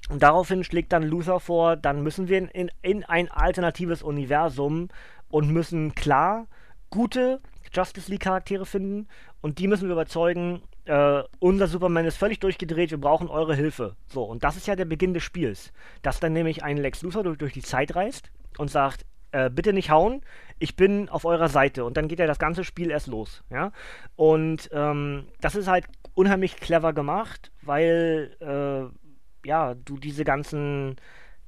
und 0.09 0.23
daraufhin 0.23 0.63
schlägt 0.63 0.93
dann 0.93 1.03
Luther 1.03 1.41
vor, 1.41 1.75
dann 1.75 2.05
müssen 2.05 2.29
wir 2.29 2.55
in, 2.55 2.71
in 2.83 3.03
ein 3.03 3.29
alternatives 3.29 4.05
Universum 4.05 4.89
und 5.31 5.51
müssen 5.51 5.97
klar 5.97 6.47
gute 6.91 7.41
Justice 7.73 8.09
League 8.09 8.23
Charaktere 8.23 8.67
finden 8.67 9.09
und 9.41 9.59
die 9.59 9.67
müssen 9.67 9.89
wir 9.89 9.95
überzeugen, 9.95 10.63
äh, 10.87 11.23
unser 11.39 11.67
Superman 11.67 12.07
ist 12.07 12.17
völlig 12.17 12.41
durchgedreht, 12.41 12.91
wir 12.91 13.01
brauchen 13.01 13.29
eure 13.29 13.55
Hilfe. 13.55 13.97
So, 14.09 14.23
und 14.25 14.45
das 14.45 14.57
ist 14.57 14.67
ja 14.67 14.77
der 14.77 14.85
Beginn 14.85 15.15
des 15.15 15.23
Spiels. 15.23 15.73
Dass 16.03 16.21
dann 16.21 16.33
nämlich 16.33 16.63
ein 16.65 16.77
Lex 16.77 17.03
Luthor 17.03 17.25
durch, 17.25 17.39
durch 17.39 17.53
die 17.53 17.63
Zeit 17.63 17.95
reist 17.95 18.31
und 18.59 18.71
sagt, 18.71 19.05
äh, 19.33 19.51
bitte 19.51 19.73
nicht 19.73 19.91
hauen, 19.91 20.23
ich 20.59 20.77
bin 20.77 21.09
auf 21.09 21.25
eurer 21.25 21.49
Seite. 21.49 21.85
Und 21.85 21.97
dann 21.97 22.09
geht 22.09 22.19
ja 22.19 22.27
das 22.27 22.39
ganze 22.39 22.65
Spiel 22.65 22.91
erst 22.91 23.09
los. 23.09 23.43
Ja? 23.51 23.73
Und 24.15 24.71
ähm, 24.73 25.27
das 25.41 25.55
ist 25.55 25.69
halt 25.69 25.87
unheimlich 26.15 26.57
clever 26.57 26.93
gemacht, 26.93 27.53
weil 27.63 28.37
äh, 28.41 29.47
ja, 29.47 29.75
du 29.75 29.99
diese 29.99 30.25
ganzen 30.25 30.97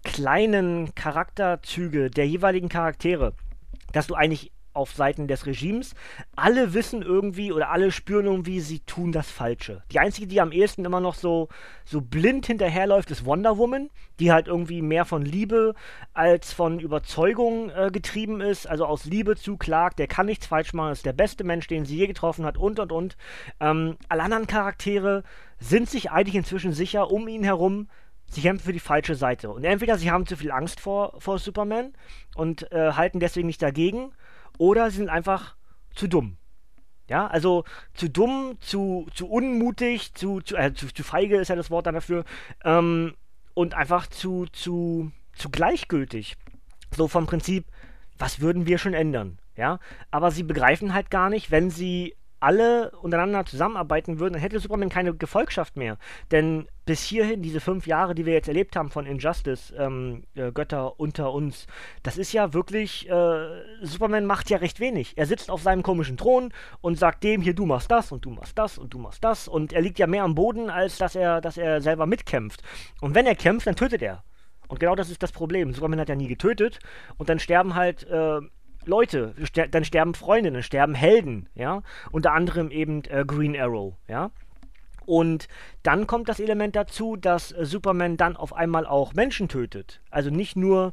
kleinen 0.04 0.94
Charakterzüge 0.94 2.10
der 2.10 2.26
jeweiligen 2.26 2.68
Charaktere, 2.68 3.34
dass 3.92 4.06
du 4.06 4.14
eigentlich 4.14 4.52
auf 4.78 4.92
Seiten 4.92 5.28
des 5.28 5.44
Regimes. 5.44 5.94
Alle 6.36 6.72
wissen 6.72 7.02
irgendwie 7.02 7.52
oder 7.52 7.70
alle 7.70 7.90
spüren 7.90 8.26
irgendwie, 8.26 8.60
sie 8.60 8.80
tun 8.80 9.12
das 9.12 9.30
Falsche. 9.30 9.82
Die 9.92 9.98
einzige, 9.98 10.26
die 10.26 10.40
am 10.40 10.52
ehesten 10.52 10.84
immer 10.84 11.00
noch 11.00 11.14
so, 11.14 11.48
so 11.84 12.00
blind 12.00 12.46
hinterherläuft, 12.46 13.10
ist 13.10 13.26
Wonder 13.26 13.58
Woman, 13.58 13.90
die 14.20 14.32
halt 14.32 14.46
irgendwie 14.46 14.80
mehr 14.80 15.04
von 15.04 15.22
Liebe 15.22 15.74
als 16.14 16.52
von 16.52 16.80
Überzeugung 16.80 17.70
äh, 17.70 17.90
getrieben 17.92 18.40
ist. 18.40 18.66
Also 18.66 18.86
aus 18.86 19.04
Liebe 19.04 19.36
zu 19.36 19.56
Clark, 19.56 19.96
der 19.96 20.06
kann 20.06 20.26
nichts 20.26 20.46
falsch 20.46 20.72
machen, 20.72 20.92
ist 20.92 21.04
der 21.04 21.12
beste 21.12 21.44
Mensch, 21.44 21.66
den 21.66 21.84
sie 21.84 21.96
je 21.96 22.06
getroffen 22.06 22.44
hat 22.44 22.56
und 22.56 22.78
und 22.78 22.92
und. 22.92 23.16
Ähm, 23.60 23.96
alle 24.08 24.22
anderen 24.22 24.46
Charaktere 24.46 25.24
sind 25.58 25.90
sich 25.90 26.10
eigentlich 26.10 26.36
inzwischen 26.36 26.72
sicher 26.72 27.10
um 27.10 27.28
ihn 27.28 27.42
herum, 27.42 27.88
sie 28.30 28.42
kämpfen 28.42 28.66
für 28.66 28.72
die 28.72 28.80
falsche 28.80 29.14
Seite. 29.14 29.50
Und 29.50 29.64
entweder 29.64 29.98
sie 29.98 30.10
haben 30.10 30.26
zu 30.26 30.36
viel 30.36 30.50
Angst 30.50 30.80
vor, 30.80 31.14
vor 31.18 31.38
Superman 31.38 31.92
und 32.36 32.70
äh, 32.72 32.92
halten 32.92 33.20
deswegen 33.20 33.46
nicht 33.46 33.62
dagegen, 33.62 34.12
oder 34.58 34.90
sie 34.90 34.98
sind 34.98 35.08
einfach 35.08 35.56
zu 35.94 36.08
dumm. 36.08 36.36
Ja, 37.08 37.26
also 37.26 37.64
zu 37.94 38.10
dumm, 38.10 38.58
zu, 38.60 39.06
zu 39.14 39.28
unmutig, 39.28 40.12
zu, 40.14 40.40
zu, 40.42 40.56
äh, 40.56 40.74
zu, 40.74 40.92
zu 40.92 41.02
feige 41.02 41.38
ist 41.38 41.48
ja 41.48 41.56
das 41.56 41.70
Wort 41.70 41.86
dann 41.86 41.94
dafür. 41.94 42.24
Ähm, 42.64 43.14
und 43.54 43.74
einfach 43.74 44.06
zu, 44.06 44.46
zu, 44.52 45.10
zu 45.34 45.48
gleichgültig. 45.48 46.36
So 46.94 47.08
vom 47.08 47.26
Prinzip, 47.26 47.64
was 48.18 48.40
würden 48.40 48.66
wir 48.66 48.76
schon 48.78 48.94
ändern? 48.94 49.38
Ja, 49.56 49.80
aber 50.10 50.30
sie 50.30 50.42
begreifen 50.42 50.94
halt 50.94 51.10
gar 51.10 51.30
nicht, 51.30 51.50
wenn 51.50 51.70
sie 51.70 52.14
alle 52.40 52.90
untereinander 53.02 53.44
zusammenarbeiten 53.44 54.18
würden, 54.18 54.34
dann 54.34 54.42
hätte 54.42 54.60
Superman 54.60 54.88
keine 54.88 55.14
Gefolgschaft 55.14 55.76
mehr. 55.76 55.98
Denn 56.30 56.68
bis 56.86 57.02
hierhin, 57.02 57.42
diese 57.42 57.60
fünf 57.60 57.86
Jahre, 57.86 58.14
die 58.14 58.24
wir 58.24 58.32
jetzt 58.32 58.48
erlebt 58.48 58.76
haben 58.76 58.90
von 58.90 59.06
Injustice, 59.06 59.74
ähm, 59.76 60.24
äh, 60.34 60.52
Götter 60.52 60.98
unter 60.98 61.32
uns, 61.32 61.66
das 62.02 62.16
ist 62.16 62.32
ja 62.32 62.54
wirklich, 62.54 63.08
äh, 63.10 63.46
Superman 63.82 64.24
macht 64.24 64.50
ja 64.50 64.58
recht 64.58 64.80
wenig. 64.80 65.12
Er 65.16 65.26
sitzt 65.26 65.50
auf 65.50 65.62
seinem 65.62 65.82
komischen 65.82 66.16
Thron 66.16 66.52
und 66.80 66.98
sagt 66.98 67.24
dem, 67.24 67.42
hier, 67.42 67.54
du 67.54 67.66
machst 67.66 67.90
das 67.90 68.12
und 68.12 68.24
du 68.24 68.30
machst 68.30 68.56
das 68.56 68.78
und 68.78 68.94
du 68.94 68.98
machst 68.98 69.22
das. 69.22 69.48
Und 69.48 69.72
er 69.72 69.82
liegt 69.82 69.98
ja 69.98 70.06
mehr 70.06 70.24
am 70.24 70.34
Boden, 70.34 70.70
als 70.70 70.98
dass 70.98 71.14
er, 71.14 71.40
dass 71.40 71.58
er 71.58 71.80
selber 71.80 72.06
mitkämpft. 72.06 72.62
Und 73.00 73.14
wenn 73.14 73.26
er 73.26 73.34
kämpft, 73.34 73.66
dann 73.66 73.76
tötet 73.76 74.02
er. 74.02 74.24
Und 74.68 74.80
genau 74.80 74.94
das 74.94 75.10
ist 75.10 75.22
das 75.22 75.32
Problem. 75.32 75.72
Superman 75.72 76.00
hat 76.00 76.10
ja 76.10 76.14
nie 76.14 76.28
getötet 76.28 76.78
und 77.16 77.28
dann 77.28 77.38
sterben 77.38 77.74
halt 77.74 78.04
äh, 78.04 78.40
Leute, 78.88 79.34
ster 79.44 79.68
dann 79.68 79.84
sterben 79.84 80.14
Freundinnen, 80.14 80.62
sterben 80.62 80.94
Helden, 80.94 81.48
ja, 81.54 81.82
unter 82.10 82.32
anderem 82.32 82.70
eben 82.70 83.02
äh, 83.04 83.24
Green 83.26 83.58
Arrow, 83.58 83.94
ja. 84.08 84.30
Und 85.06 85.48
dann 85.82 86.06
kommt 86.06 86.28
das 86.28 86.38
Element 86.38 86.76
dazu, 86.76 87.16
dass 87.16 87.52
äh, 87.52 87.64
Superman 87.64 88.16
dann 88.16 88.36
auf 88.36 88.52
einmal 88.52 88.86
auch 88.86 89.14
Menschen 89.14 89.48
tötet. 89.48 90.02
Also 90.10 90.28
nicht 90.28 90.56
nur 90.56 90.92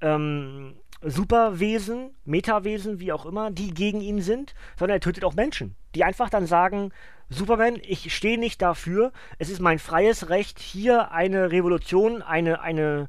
ähm, 0.00 0.74
Superwesen, 1.02 2.10
Metawesen, 2.24 2.98
wie 3.00 3.12
auch 3.12 3.26
immer, 3.26 3.50
die 3.50 3.72
gegen 3.72 4.00
ihn 4.00 4.20
sind, 4.20 4.54
sondern 4.76 4.96
er 4.96 5.00
tötet 5.00 5.24
auch 5.24 5.34
Menschen, 5.34 5.76
die 5.94 6.04
einfach 6.04 6.30
dann 6.30 6.46
sagen, 6.46 6.92
Superman, 7.28 7.78
ich 7.82 8.14
stehe 8.14 8.38
nicht 8.38 8.62
dafür, 8.62 9.12
es 9.38 9.50
ist 9.50 9.60
mein 9.60 9.78
freies 9.78 10.28
Recht, 10.28 10.58
hier 10.58 11.12
eine 11.12 11.50
Revolution, 11.50 12.22
eine, 12.22 12.60
eine, 12.60 13.08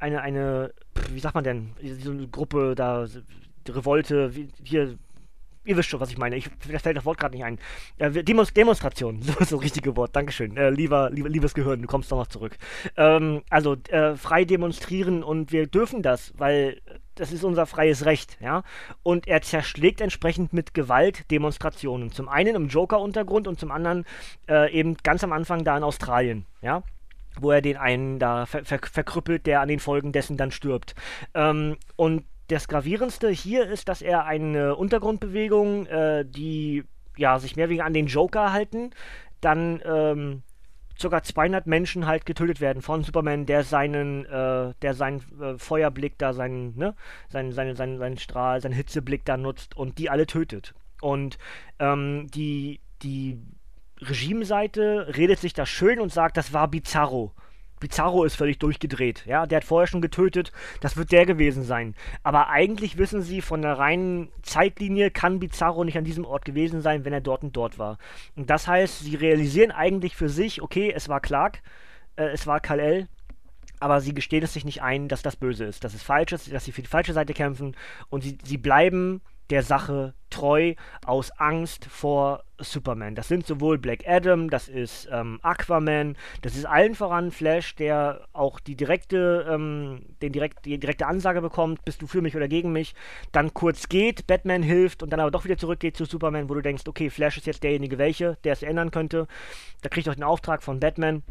eine, 0.00 0.22
eine, 0.22 0.74
wie 1.10 1.20
sagt 1.20 1.34
man 1.34 1.44
denn, 1.44 1.70
so 2.00 2.10
eine 2.10 2.28
Gruppe 2.28 2.74
da, 2.74 3.06
Revolte, 3.74 4.32
hier, 4.62 4.98
ihr 5.68 5.76
wisst 5.76 5.90
schon, 5.90 6.00
was 6.00 6.10
ich 6.10 6.18
meine. 6.18 6.36
Ich, 6.36 6.48
das 6.70 6.82
fällt 6.82 6.96
das 6.96 7.04
Wort 7.04 7.18
gerade 7.18 7.36
nicht 7.36 7.44
ein. 7.44 7.58
Äh, 7.98 8.24
Demos, 8.24 8.52
Demonstration, 8.52 9.22
so 9.22 9.32
ist 9.38 9.52
das 9.52 9.60
richtige 9.60 9.96
Wort. 9.96 10.16
Dankeschön. 10.16 10.56
Äh, 10.56 10.70
lieber, 10.70 11.10
lieber, 11.10 11.28
liebes 11.28 11.54
Gehirn, 11.54 11.82
du 11.82 11.86
kommst 11.86 12.10
noch 12.10 12.18
mal 12.18 12.28
zurück. 12.28 12.56
Ähm, 12.96 13.42
also, 13.50 13.76
äh, 13.90 14.16
frei 14.16 14.44
demonstrieren 14.44 15.22
und 15.22 15.52
wir 15.52 15.66
dürfen 15.66 16.02
das, 16.02 16.32
weil 16.36 16.80
das 17.14 17.32
ist 17.32 17.44
unser 17.44 17.66
freies 17.66 18.04
Recht, 18.04 18.38
ja. 18.40 18.62
Und 19.02 19.26
er 19.26 19.42
zerschlägt 19.42 20.00
entsprechend 20.00 20.52
mit 20.52 20.72
Gewalt 20.72 21.30
Demonstrationen. 21.30 22.12
Zum 22.12 22.28
einen 22.28 22.54
im 22.54 22.68
Joker-Untergrund 22.68 23.48
und 23.48 23.58
zum 23.58 23.72
anderen 23.72 24.04
äh, 24.48 24.72
eben 24.72 24.96
ganz 25.02 25.24
am 25.24 25.32
Anfang 25.32 25.64
da 25.64 25.76
in 25.76 25.82
Australien, 25.82 26.46
ja 26.62 26.82
wo 27.40 27.52
er 27.52 27.62
den 27.62 27.76
einen 27.76 28.18
da 28.18 28.46
ver 28.46 28.64
ver 28.64 28.80
verkrüppelt, 28.82 29.46
der 29.46 29.60
an 29.60 29.68
den 29.68 29.78
Folgen 29.78 30.10
dessen 30.10 30.36
dann 30.36 30.50
stirbt. 30.50 30.96
Ähm, 31.34 31.76
und 31.94 32.24
das 32.48 32.68
Gravierendste 32.68 33.30
hier 33.30 33.66
ist, 33.66 33.88
dass 33.88 34.02
er 34.02 34.24
eine 34.24 34.76
Untergrundbewegung, 34.76 35.86
äh, 35.86 36.24
die 36.24 36.84
ja 37.16 37.38
sich 37.38 37.56
mehr 37.56 37.68
weniger 37.68 37.84
an 37.84 37.94
den 37.94 38.06
Joker 38.06 38.52
halten, 38.52 38.90
dann 39.40 39.82
ähm, 39.84 40.42
sogar 40.96 41.22
200 41.22 41.66
Menschen 41.66 42.06
halt 42.06 42.26
getötet 42.26 42.60
werden 42.60 42.82
von 42.82 43.04
Superman, 43.04 43.46
der 43.46 43.62
seinen, 43.62 44.24
äh, 44.26 44.72
der 44.82 44.94
seinen 44.94 45.22
äh, 45.40 45.56
Feuerblick 45.56 46.18
da, 46.18 46.32
seinen, 46.32 46.76
ne, 46.76 46.94
seinen, 47.28 47.52
seinen, 47.52 47.76
seinen, 47.76 47.98
seinen 47.98 48.18
Strahl, 48.18 48.60
seinen 48.60 48.72
Hitzeblick 48.72 49.24
da 49.24 49.36
nutzt 49.36 49.76
und 49.76 49.98
die 49.98 50.10
alle 50.10 50.26
tötet. 50.26 50.74
Und 51.00 51.38
ähm, 51.78 52.26
die, 52.34 52.80
die 53.02 53.38
Regimeseite 54.00 55.14
redet 55.16 55.38
sich 55.38 55.52
das 55.52 55.68
schön 55.68 56.00
und 56.00 56.12
sagt, 56.12 56.36
das 56.36 56.52
war 56.52 56.68
Bizarro. 56.68 57.32
Bizarro 57.80 58.24
ist 58.24 58.36
völlig 58.36 58.58
durchgedreht. 58.58 59.24
Ja, 59.26 59.46
der 59.46 59.56
hat 59.56 59.64
vorher 59.64 59.86
schon 59.86 60.00
getötet. 60.00 60.52
Das 60.80 60.96
wird 60.96 61.12
der 61.12 61.26
gewesen 61.26 61.62
sein. 61.62 61.94
Aber 62.22 62.48
eigentlich 62.48 62.98
wissen 62.98 63.22
sie, 63.22 63.40
von 63.40 63.62
der 63.62 63.78
reinen 63.78 64.28
Zeitlinie 64.42 65.10
kann 65.10 65.38
Bizarro 65.38 65.84
nicht 65.84 65.98
an 65.98 66.04
diesem 66.04 66.24
Ort 66.24 66.44
gewesen 66.44 66.80
sein, 66.80 67.04
wenn 67.04 67.12
er 67.12 67.20
dort 67.20 67.42
und 67.42 67.56
dort 67.56 67.78
war. 67.78 67.98
Und 68.36 68.50
das 68.50 68.66
heißt, 68.66 69.00
sie 69.00 69.14
realisieren 69.14 69.70
eigentlich 69.70 70.16
für 70.16 70.28
sich, 70.28 70.62
okay, 70.62 70.92
es 70.94 71.08
war 71.08 71.20
Clark, 71.20 71.62
äh, 72.16 72.28
es 72.28 72.46
war 72.46 72.60
Kal-El, 72.60 73.08
aber 73.80 74.00
sie 74.00 74.14
gestehen 74.14 74.42
es 74.42 74.52
sich 74.52 74.64
nicht 74.64 74.82
ein, 74.82 75.08
dass 75.08 75.22
das 75.22 75.36
böse 75.36 75.64
ist, 75.64 75.84
dass 75.84 75.94
es 75.94 76.02
falsch 76.02 76.32
ist, 76.32 76.52
dass 76.52 76.64
sie 76.64 76.72
für 76.72 76.82
die 76.82 76.88
falsche 76.88 77.12
Seite 77.12 77.34
kämpfen 77.34 77.76
und 78.08 78.22
sie, 78.22 78.38
sie 78.44 78.58
bleiben 78.58 79.20
der 79.50 79.62
Sache 79.62 80.14
treu 80.30 80.74
aus 81.04 81.30
Angst 81.38 81.86
vor 81.86 82.44
Superman. 82.58 83.14
Das 83.14 83.28
sind 83.28 83.46
sowohl 83.46 83.78
Black 83.78 84.06
Adam, 84.06 84.50
das 84.50 84.68
ist 84.68 85.08
ähm, 85.10 85.38
Aquaman, 85.42 86.16
das 86.42 86.56
ist 86.56 86.66
allen 86.66 86.94
voran 86.94 87.30
Flash, 87.30 87.76
der 87.76 88.28
auch 88.32 88.60
die 88.60 88.76
direkte, 88.76 89.46
ähm, 89.48 90.02
den 90.20 90.32
direkt, 90.32 90.64
die 90.64 90.78
direkte 90.78 91.06
Ansage 91.06 91.40
bekommt, 91.40 91.84
bist 91.84 92.02
du 92.02 92.06
für 92.06 92.20
mich 92.20 92.36
oder 92.36 92.48
gegen 92.48 92.72
mich, 92.72 92.94
dann 93.32 93.54
kurz 93.54 93.88
geht, 93.88 94.26
Batman 94.26 94.62
hilft 94.62 95.02
und 95.02 95.10
dann 95.10 95.20
aber 95.20 95.30
doch 95.30 95.44
wieder 95.44 95.56
zurückgeht 95.56 95.96
zu 95.96 96.04
Superman, 96.04 96.48
wo 96.48 96.54
du 96.54 96.60
denkst, 96.60 96.84
okay, 96.86 97.10
Flash 97.10 97.38
ist 97.38 97.46
jetzt 97.46 97.62
derjenige 97.62 97.98
welche, 97.98 98.36
der 98.44 98.52
es 98.52 98.62
ändern 98.62 98.90
könnte. 98.90 99.28
Da 99.82 99.88
kriegt 99.88 100.08
auch 100.08 100.14
den 100.14 100.24
Auftrag 100.24 100.62
von 100.62 100.80
Batman 100.80 101.22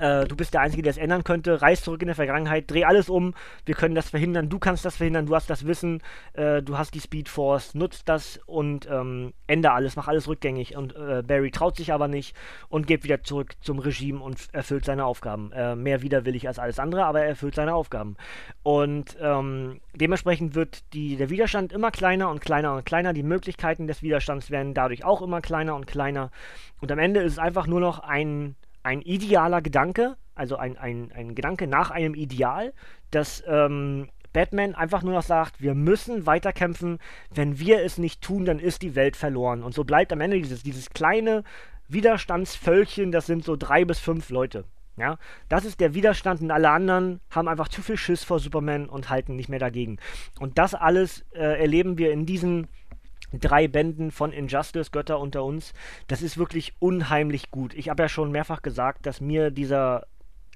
äh, 0.00 0.26
du 0.26 0.36
bist 0.36 0.54
der 0.54 0.60
Einzige, 0.60 0.82
der 0.82 0.90
es 0.90 0.96
ändern 0.96 1.24
könnte. 1.24 1.62
Reis 1.62 1.82
zurück 1.82 2.02
in 2.02 2.06
der 2.06 2.14
Vergangenheit, 2.14 2.70
dreh 2.70 2.84
alles 2.84 3.08
um. 3.08 3.34
Wir 3.64 3.74
können 3.74 3.94
das 3.94 4.10
verhindern. 4.10 4.48
Du 4.48 4.58
kannst 4.58 4.84
das 4.84 4.96
verhindern. 4.96 5.26
Du 5.26 5.34
hast 5.34 5.50
das 5.50 5.66
Wissen. 5.66 6.02
Äh, 6.32 6.62
du 6.62 6.78
hast 6.78 6.94
die 6.94 7.00
Speed 7.00 7.28
Force. 7.28 7.74
Nutzt 7.74 8.08
das 8.08 8.40
und 8.46 8.88
ähm, 8.90 9.32
ändere 9.46 9.72
alles. 9.72 9.96
Mach 9.96 10.08
alles 10.08 10.28
rückgängig. 10.28 10.76
Und 10.76 10.94
äh, 10.96 11.22
Barry 11.22 11.50
traut 11.50 11.76
sich 11.76 11.92
aber 11.92 12.08
nicht 12.08 12.36
und 12.68 12.86
geht 12.86 13.04
wieder 13.04 13.22
zurück 13.22 13.54
zum 13.60 13.78
Regime 13.78 14.20
und 14.20 14.48
erfüllt 14.52 14.84
seine 14.84 15.04
Aufgaben. 15.04 15.52
Äh, 15.52 15.76
mehr 15.76 16.02
widerwillig 16.02 16.48
als 16.48 16.58
alles 16.58 16.78
andere, 16.78 17.04
aber 17.04 17.20
er 17.20 17.28
erfüllt 17.28 17.54
seine 17.54 17.74
Aufgaben. 17.74 18.16
Und 18.62 19.16
ähm, 19.20 19.80
dementsprechend 19.94 20.54
wird 20.54 20.92
die, 20.92 21.16
der 21.16 21.30
Widerstand 21.30 21.72
immer 21.72 21.90
kleiner 21.90 22.30
und 22.30 22.40
kleiner 22.40 22.74
und 22.74 22.86
kleiner. 22.86 23.12
Die 23.12 23.22
Möglichkeiten 23.22 23.86
des 23.86 24.02
Widerstands 24.02 24.50
werden 24.50 24.74
dadurch 24.74 25.04
auch 25.04 25.22
immer 25.22 25.40
kleiner 25.40 25.74
und 25.74 25.86
kleiner. 25.86 26.30
Und 26.80 26.90
am 26.90 26.98
Ende 26.98 27.20
ist 27.20 27.32
es 27.32 27.38
einfach 27.38 27.66
nur 27.66 27.80
noch 27.80 28.00
ein 28.00 28.56
ein 28.82 29.02
idealer 29.02 29.62
Gedanke, 29.62 30.16
also 30.34 30.56
ein, 30.56 30.76
ein, 30.76 31.12
ein 31.14 31.34
Gedanke 31.34 31.66
nach 31.66 31.90
einem 31.90 32.14
Ideal, 32.14 32.72
dass 33.10 33.42
ähm, 33.46 34.08
Batman 34.32 34.74
einfach 34.74 35.02
nur 35.02 35.14
noch 35.14 35.22
sagt, 35.22 35.60
wir 35.60 35.74
müssen 35.74 36.26
weiterkämpfen, 36.26 36.98
wenn 37.30 37.58
wir 37.58 37.82
es 37.82 37.98
nicht 37.98 38.22
tun, 38.22 38.44
dann 38.44 38.58
ist 38.58 38.82
die 38.82 38.94
Welt 38.94 39.16
verloren. 39.16 39.62
Und 39.62 39.74
so 39.74 39.84
bleibt 39.84 40.12
am 40.12 40.20
Ende 40.20 40.38
dieses, 40.38 40.62
dieses 40.62 40.90
kleine 40.90 41.44
Widerstandsvölkchen, 41.88 43.12
das 43.12 43.26
sind 43.26 43.44
so 43.44 43.56
drei 43.56 43.84
bis 43.84 43.98
fünf 43.98 44.30
Leute. 44.30 44.64
Ja, 44.96 45.16
das 45.48 45.64
ist 45.64 45.80
der 45.80 45.94
Widerstand 45.94 46.42
und 46.42 46.50
alle 46.50 46.68
anderen 46.68 47.20
haben 47.30 47.48
einfach 47.48 47.68
zu 47.68 47.80
viel 47.80 47.96
Schiss 47.96 48.24
vor 48.24 48.38
Superman 48.38 48.90
und 48.90 49.08
halten 49.08 49.36
nicht 49.36 49.48
mehr 49.48 49.58
dagegen. 49.58 49.98
Und 50.38 50.58
das 50.58 50.74
alles 50.74 51.24
äh, 51.32 51.60
erleben 51.60 51.96
wir 51.96 52.12
in 52.12 52.26
diesen 52.26 52.68
drei 53.32 53.68
Bänden 53.68 54.10
von 54.10 54.32
Injustice, 54.32 54.90
Götter 54.90 55.18
unter 55.18 55.44
uns. 55.44 55.72
Das 56.06 56.22
ist 56.22 56.38
wirklich 56.38 56.74
unheimlich 56.78 57.50
gut. 57.50 57.74
Ich 57.74 57.88
habe 57.88 58.02
ja 58.02 58.08
schon 58.08 58.32
mehrfach 58.32 58.62
gesagt, 58.62 59.06
dass 59.06 59.20
mir 59.20 59.50
dieser 59.50 60.06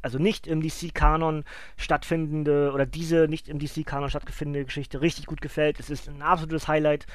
also 0.03 0.19
nicht 0.19 0.47
im 0.47 0.61
DC-Kanon 0.61 1.45
stattfindende 1.77 2.71
oder 2.73 2.87
diese 2.87 3.27
nicht 3.29 3.49
im 3.49 3.59
DC-Kanon 3.59 4.09
stattfindende 4.09 4.65
Geschichte 4.65 5.01
richtig 5.01 5.27
gut 5.27 5.41
gefällt. 5.41 5.81
Es 5.81 5.91
ist 5.91 6.09
ein 6.09 6.23
absolutes 6.23 6.69
Highlight. 6.69 7.07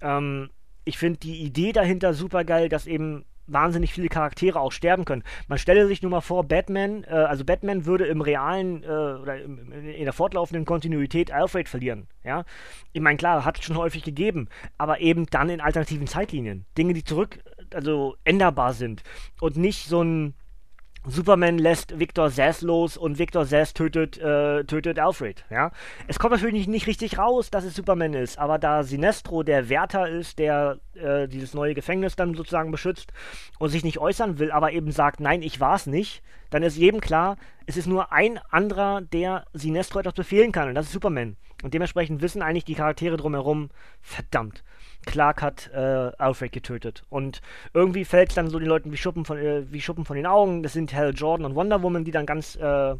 Ähm, 0.00 0.48
ich 0.84 0.96
finde 0.96 1.18
die 1.18 1.42
Idee 1.42 1.72
dahinter 1.72 2.14
super 2.14 2.44
geil, 2.44 2.70
dass 2.70 2.86
eben 2.86 3.26
wahnsinnig 3.48 3.92
viele 3.92 4.08
Charaktere 4.08 4.60
auch 4.60 4.72
sterben 4.72 5.04
können. 5.04 5.24
Man 5.48 5.58
stelle 5.58 5.86
sich 5.86 6.02
nur 6.02 6.10
mal 6.10 6.20
vor, 6.20 6.44
Batman, 6.44 7.04
äh, 7.04 7.10
also 7.10 7.44
Batman 7.44 7.86
würde 7.86 8.06
im 8.06 8.20
realen 8.20 8.82
äh, 8.82 8.86
oder 8.86 9.42
im, 9.42 9.72
in 9.72 10.04
der 10.04 10.12
fortlaufenden 10.12 10.64
Kontinuität 10.64 11.32
Alfred 11.32 11.68
verlieren. 11.68 12.06
Ja, 12.24 12.44
ich 12.92 13.00
meine 13.00 13.16
klar, 13.16 13.44
hat 13.44 13.58
es 13.58 13.64
schon 13.64 13.76
häufig 13.76 14.02
gegeben, 14.02 14.48
aber 14.76 15.00
eben 15.00 15.26
dann 15.26 15.50
in 15.50 15.60
alternativen 15.60 16.06
Zeitlinien, 16.06 16.66
Dinge, 16.76 16.92
die 16.92 17.04
zurück, 17.04 17.38
also 17.72 18.16
änderbar 18.24 18.72
sind 18.72 19.02
und 19.40 19.56
nicht 19.56 19.86
so 19.86 20.02
ein 20.02 20.34
Superman 21.10 21.58
lässt 21.58 21.98
Victor 21.98 22.28
Sass 22.30 22.60
los 22.60 22.96
und 22.96 23.18
Victor 23.18 23.46
Sass 23.46 23.72
tötet, 23.72 24.18
äh, 24.18 24.64
tötet 24.64 24.98
Alfred, 24.98 25.44
ja. 25.50 25.70
Es 26.06 26.18
kommt 26.18 26.32
natürlich 26.32 26.54
nicht, 26.54 26.68
nicht, 26.68 26.86
richtig 26.86 27.18
raus, 27.18 27.50
dass 27.50 27.64
es 27.64 27.74
Superman 27.74 28.12
ist, 28.14 28.38
aber 28.38 28.58
da 28.58 28.82
Sinestro 28.82 29.42
der 29.42 29.68
Wärter 29.68 30.08
ist, 30.08 30.38
der 30.38 30.78
äh, 30.94 31.26
dieses 31.26 31.54
neue 31.54 31.74
Gefängnis 31.74 32.14
dann 32.14 32.34
sozusagen 32.34 32.70
beschützt 32.70 33.12
und 33.58 33.70
sich 33.70 33.84
nicht 33.84 33.98
äußern 33.98 34.38
will, 34.38 34.50
aber 34.50 34.72
eben 34.72 34.92
sagt, 34.92 35.20
nein, 35.20 35.42
ich 35.42 35.60
war's 35.60 35.86
nicht, 35.86 36.22
dann 36.50 36.62
ist 36.62 36.76
jedem 36.76 37.00
klar, 37.00 37.36
es 37.66 37.76
ist 37.76 37.86
nur 37.86 38.12
ein 38.12 38.38
anderer, 38.50 39.00
der 39.00 39.44
Sinestro 39.52 40.00
etwas 40.00 40.14
befehlen 40.14 40.52
kann 40.52 40.68
und 40.68 40.74
das 40.74 40.86
ist 40.86 40.92
Superman. 40.92 41.36
Und 41.62 41.74
dementsprechend 41.74 42.22
wissen 42.22 42.42
eigentlich 42.42 42.64
die 42.64 42.74
Charaktere 42.74 43.16
drumherum, 43.16 43.70
verdammt, 44.00 44.62
Clark 45.08 45.40
hat 45.40 45.70
äh, 45.72 46.12
Alfred 46.18 46.52
getötet. 46.52 47.02
Und 47.08 47.40
irgendwie 47.72 48.04
fällt 48.04 48.28
es 48.28 48.34
dann 48.34 48.50
so 48.50 48.58
den 48.58 48.68
Leuten 48.68 48.92
wie 48.92 48.96
Schuppen 48.98 49.24
von, 49.24 49.38
äh, 49.38 49.64
wie 49.72 49.80
Schuppen 49.80 50.04
von 50.04 50.16
den 50.16 50.26
Augen. 50.26 50.62
Das 50.62 50.74
sind 50.74 50.92
Hal 50.92 51.14
Jordan 51.14 51.46
und 51.46 51.54
Wonder 51.54 51.82
Woman, 51.82 52.04
die 52.04 52.10
dann 52.10 52.26
ganz, 52.26 52.56
äh, 52.56 52.94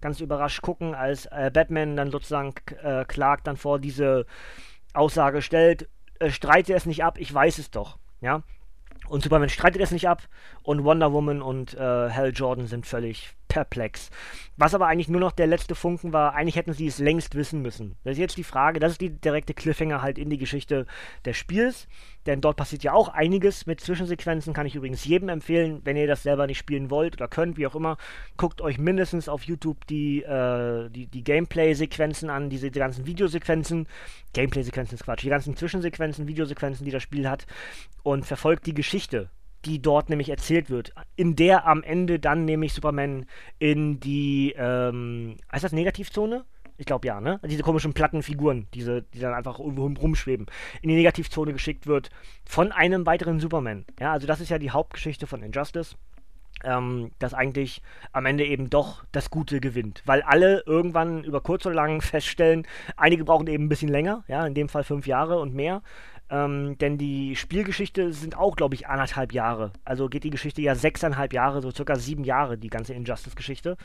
ganz 0.00 0.20
überrascht 0.20 0.62
gucken, 0.62 0.94
als 0.94 1.26
äh, 1.26 1.50
Batman 1.52 1.94
dann 1.94 2.10
sozusagen 2.10 2.54
äh, 2.82 3.04
Clark 3.04 3.44
dann 3.44 3.58
vor 3.58 3.78
diese 3.78 4.24
Aussage 4.94 5.42
stellt, 5.42 5.88
äh, 6.18 6.30
streite 6.30 6.72
es 6.72 6.86
nicht 6.86 7.04
ab, 7.04 7.18
ich 7.18 7.32
weiß 7.32 7.58
es 7.58 7.70
doch. 7.70 7.98
Ja. 8.22 8.42
Und 9.08 9.22
Superman 9.22 9.50
streitet 9.50 9.82
es 9.82 9.90
nicht 9.90 10.08
ab 10.08 10.22
und 10.62 10.84
Wonder 10.84 11.12
Woman 11.12 11.42
und 11.42 11.76
Hal 11.78 12.32
Jordan 12.34 12.66
sind 12.66 12.86
völlig 12.86 13.34
perplex. 13.52 14.08
Was 14.56 14.74
aber 14.74 14.86
eigentlich 14.86 15.08
nur 15.08 15.20
noch 15.20 15.32
der 15.32 15.46
letzte 15.46 15.74
Funken 15.74 16.14
war, 16.14 16.34
eigentlich 16.34 16.56
hätten 16.56 16.72
sie 16.72 16.86
es 16.86 16.98
längst 16.98 17.34
wissen 17.34 17.60
müssen. 17.60 17.96
Das 18.02 18.12
ist 18.12 18.18
jetzt 18.18 18.38
die 18.38 18.44
Frage, 18.44 18.80
das 18.80 18.92
ist 18.92 19.00
die 19.02 19.10
direkte 19.10 19.52
Cliffhanger 19.52 20.00
halt 20.00 20.16
in 20.16 20.30
die 20.30 20.38
Geschichte 20.38 20.86
des 21.26 21.36
Spiels, 21.36 21.86
denn 22.24 22.40
dort 22.40 22.56
passiert 22.56 22.82
ja 22.82 22.94
auch 22.94 23.10
einiges 23.10 23.66
mit 23.66 23.80
Zwischensequenzen, 23.80 24.54
kann 24.54 24.64
ich 24.64 24.74
übrigens 24.74 25.04
jedem 25.04 25.28
empfehlen, 25.28 25.82
wenn 25.84 25.98
ihr 25.98 26.06
das 26.06 26.22
selber 26.22 26.46
nicht 26.46 26.56
spielen 26.56 26.88
wollt 26.90 27.14
oder 27.14 27.28
könnt, 27.28 27.58
wie 27.58 27.66
auch 27.66 27.74
immer, 27.74 27.98
guckt 28.38 28.62
euch 28.62 28.78
mindestens 28.78 29.28
auf 29.28 29.42
YouTube 29.42 29.86
die, 29.86 30.22
äh, 30.22 30.88
die, 30.88 31.08
die 31.08 31.24
Gameplay-Sequenzen 31.24 32.30
an, 32.30 32.48
diese 32.48 32.70
die 32.70 32.78
ganzen 32.78 33.04
Videosequenzen, 33.04 33.86
Gameplay-Sequenzen 34.32 34.94
ist 34.94 35.04
Quatsch, 35.04 35.24
die 35.24 35.28
ganzen 35.28 35.56
Zwischensequenzen, 35.56 36.26
Videosequenzen, 36.26 36.86
die 36.86 36.92
das 36.92 37.02
Spiel 37.02 37.28
hat 37.28 37.46
und 38.02 38.24
verfolgt 38.24 38.64
die 38.66 38.74
Geschichte 38.74 39.28
die 39.64 39.80
dort 39.80 40.08
nämlich 40.08 40.28
erzählt 40.28 40.70
wird, 40.70 40.92
in 41.16 41.36
der 41.36 41.66
am 41.66 41.82
Ende 41.82 42.18
dann 42.18 42.44
nämlich 42.44 42.72
Superman 42.72 43.26
in 43.58 44.00
die, 44.00 44.54
ähm, 44.56 45.36
heißt 45.52 45.64
das 45.64 45.72
Negativzone? 45.72 46.44
Ich 46.78 46.86
glaube 46.86 47.06
ja, 47.06 47.20
ne? 47.20 47.38
Diese 47.44 47.62
komischen 47.62 47.92
Plattenfiguren, 47.92 48.66
diese, 48.74 49.02
die 49.02 49.20
dann 49.20 49.34
einfach 49.34 49.58
rumschweben, 49.58 50.46
in 50.80 50.88
die 50.88 50.96
Negativzone 50.96 51.52
geschickt 51.52 51.86
wird 51.86 52.10
von 52.44 52.72
einem 52.72 53.06
weiteren 53.06 53.40
Superman. 53.40 53.84
Ja, 54.00 54.12
also 54.12 54.26
das 54.26 54.40
ist 54.40 54.48
ja 54.48 54.58
die 54.58 54.70
Hauptgeschichte 54.70 55.26
von 55.26 55.42
Injustice. 55.42 55.96
Ähm, 56.64 57.10
dass 57.18 57.34
eigentlich 57.34 57.82
am 58.12 58.26
Ende 58.26 58.44
eben 58.44 58.70
doch 58.70 59.04
das 59.10 59.30
Gute 59.30 59.60
gewinnt. 59.60 60.02
Weil 60.06 60.22
alle 60.22 60.62
irgendwann 60.64 61.24
über 61.24 61.40
kurz 61.40 61.66
oder 61.66 61.74
lang 61.74 62.00
feststellen, 62.02 62.66
einige 62.96 63.24
brauchen 63.24 63.46
eben 63.48 63.64
ein 63.64 63.68
bisschen 63.68 63.88
länger, 63.88 64.24
ja, 64.28 64.46
in 64.46 64.54
dem 64.54 64.68
Fall 64.68 64.84
fünf 64.84 65.06
Jahre 65.06 65.40
und 65.40 65.54
mehr. 65.54 65.82
Ähm, 66.32 66.78
denn 66.78 66.96
die 66.96 67.36
Spielgeschichte 67.36 68.12
sind 68.14 68.38
auch, 68.38 68.56
glaube 68.56 68.74
ich, 68.74 68.86
anderthalb 68.86 69.34
Jahre. 69.34 69.70
Also 69.84 70.08
geht 70.08 70.24
die 70.24 70.30
Geschichte 70.30 70.62
ja 70.62 70.74
sechseinhalb 70.74 71.34
Jahre, 71.34 71.60
so 71.60 71.70
circa 71.70 71.96
sieben 71.96 72.24
Jahre, 72.24 72.56
die 72.56 72.70
ganze 72.70 72.94
Injustice-Geschichte, 72.94 73.76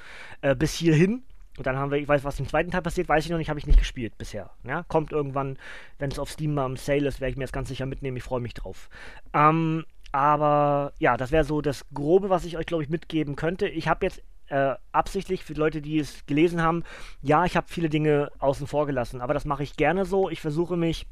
äh, 0.42 0.56
bis 0.56 0.74
hierhin. 0.74 1.24
Und 1.58 1.66
dann 1.66 1.76
haben 1.76 1.92
wir, 1.92 1.98
ich 1.98 2.08
weiß, 2.08 2.24
was 2.24 2.40
im 2.40 2.48
zweiten 2.48 2.72
Teil 2.72 2.84
passiert, 2.84 3.10
weiß 3.10 3.26
ich 3.26 3.32
noch 3.32 3.40
nicht, 3.40 3.50
habe 3.50 3.60
ich 3.60 3.68
nicht 3.68 3.80
gespielt 3.80 4.18
bisher. 4.18 4.52
Ja? 4.64 4.84
Kommt 4.84 5.12
irgendwann, 5.12 5.58
wenn 5.98 6.12
es 6.12 6.20
auf 6.20 6.30
Steam 6.30 6.54
mal 6.54 6.68
im 6.68 6.78
Sale 6.78 7.08
ist, 7.08 7.20
werde 7.20 7.32
ich 7.32 7.38
mir 7.38 7.44
das 7.44 7.52
ganz 7.52 7.68
sicher 7.68 7.86
mitnehmen. 7.86 8.16
Ich 8.16 8.24
freue 8.24 8.40
mich 8.40 8.54
drauf. 8.54 8.90
Ähm, 9.34 9.84
aber 10.12 10.94
ja, 11.00 11.18
das 11.18 11.32
wäre 11.32 11.44
so 11.44 11.62
das 11.62 11.86
Grobe, 11.94 12.30
was 12.30 12.46
ich 12.46 12.58
euch, 12.58 12.66
glaube 12.66 12.84
ich, 12.84 12.90
mitgeben 12.90 13.36
könnte. 13.36 13.68
Ich 13.68 13.88
habe 13.88 14.06
jetzt 14.06 14.22
äh, 14.48 14.76
absichtlich 14.92 15.44
für 15.44 15.54
Leute, 15.54 15.82
die 15.82 16.00
es 16.00 16.26
gelesen 16.26 16.62
haben, 16.62 16.84
ja, 17.22 17.46
ich 17.46 17.58
habe 17.58 17.68
viele 17.70 17.90
Dinge 17.90 18.32
außen 18.40 18.68
vor 18.68 18.86
gelassen, 18.86 19.22
aber 19.22 19.34
das 19.34 19.46
mache 19.46 19.64
ich 19.64 19.76
gerne 19.76 20.06
so. 20.06 20.30
Ich 20.30 20.42
versuche 20.42 20.78
mich 20.78 21.06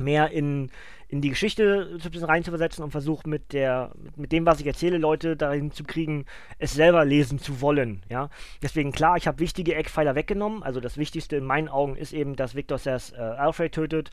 mehr 0.00 0.30
in, 0.30 0.70
in 1.10 1.20
die 1.20 1.30
Geschichte 1.30 1.98
rein 2.22 2.44
zu 2.44 2.50
versetzen 2.50 2.82
und 2.82 2.92
versuche 2.92 3.28
mit 3.28 3.52
der 3.52 3.90
mit 4.16 4.30
dem, 4.30 4.46
was 4.46 4.60
ich 4.60 4.66
erzähle, 4.66 4.96
Leute 4.96 5.36
dahin 5.36 5.72
zu 5.72 5.82
kriegen, 5.82 6.24
es 6.58 6.72
selber 6.72 7.04
lesen 7.04 7.38
zu 7.38 7.60
wollen. 7.60 8.02
Ja, 8.08 8.30
deswegen 8.62 8.92
klar, 8.92 9.16
ich 9.16 9.26
habe 9.26 9.40
wichtige 9.40 9.74
Eckpfeiler 9.74 10.14
weggenommen. 10.14 10.62
Also 10.62 10.78
das 10.80 10.96
Wichtigste 10.98 11.36
in 11.36 11.44
meinen 11.44 11.68
Augen 11.68 11.96
ist 11.96 12.12
eben, 12.12 12.36
dass 12.36 12.54
Victor 12.54 12.78
Sass 12.78 13.12
äh, 13.12 13.16
Alfred 13.16 13.72
tötet 13.72 14.10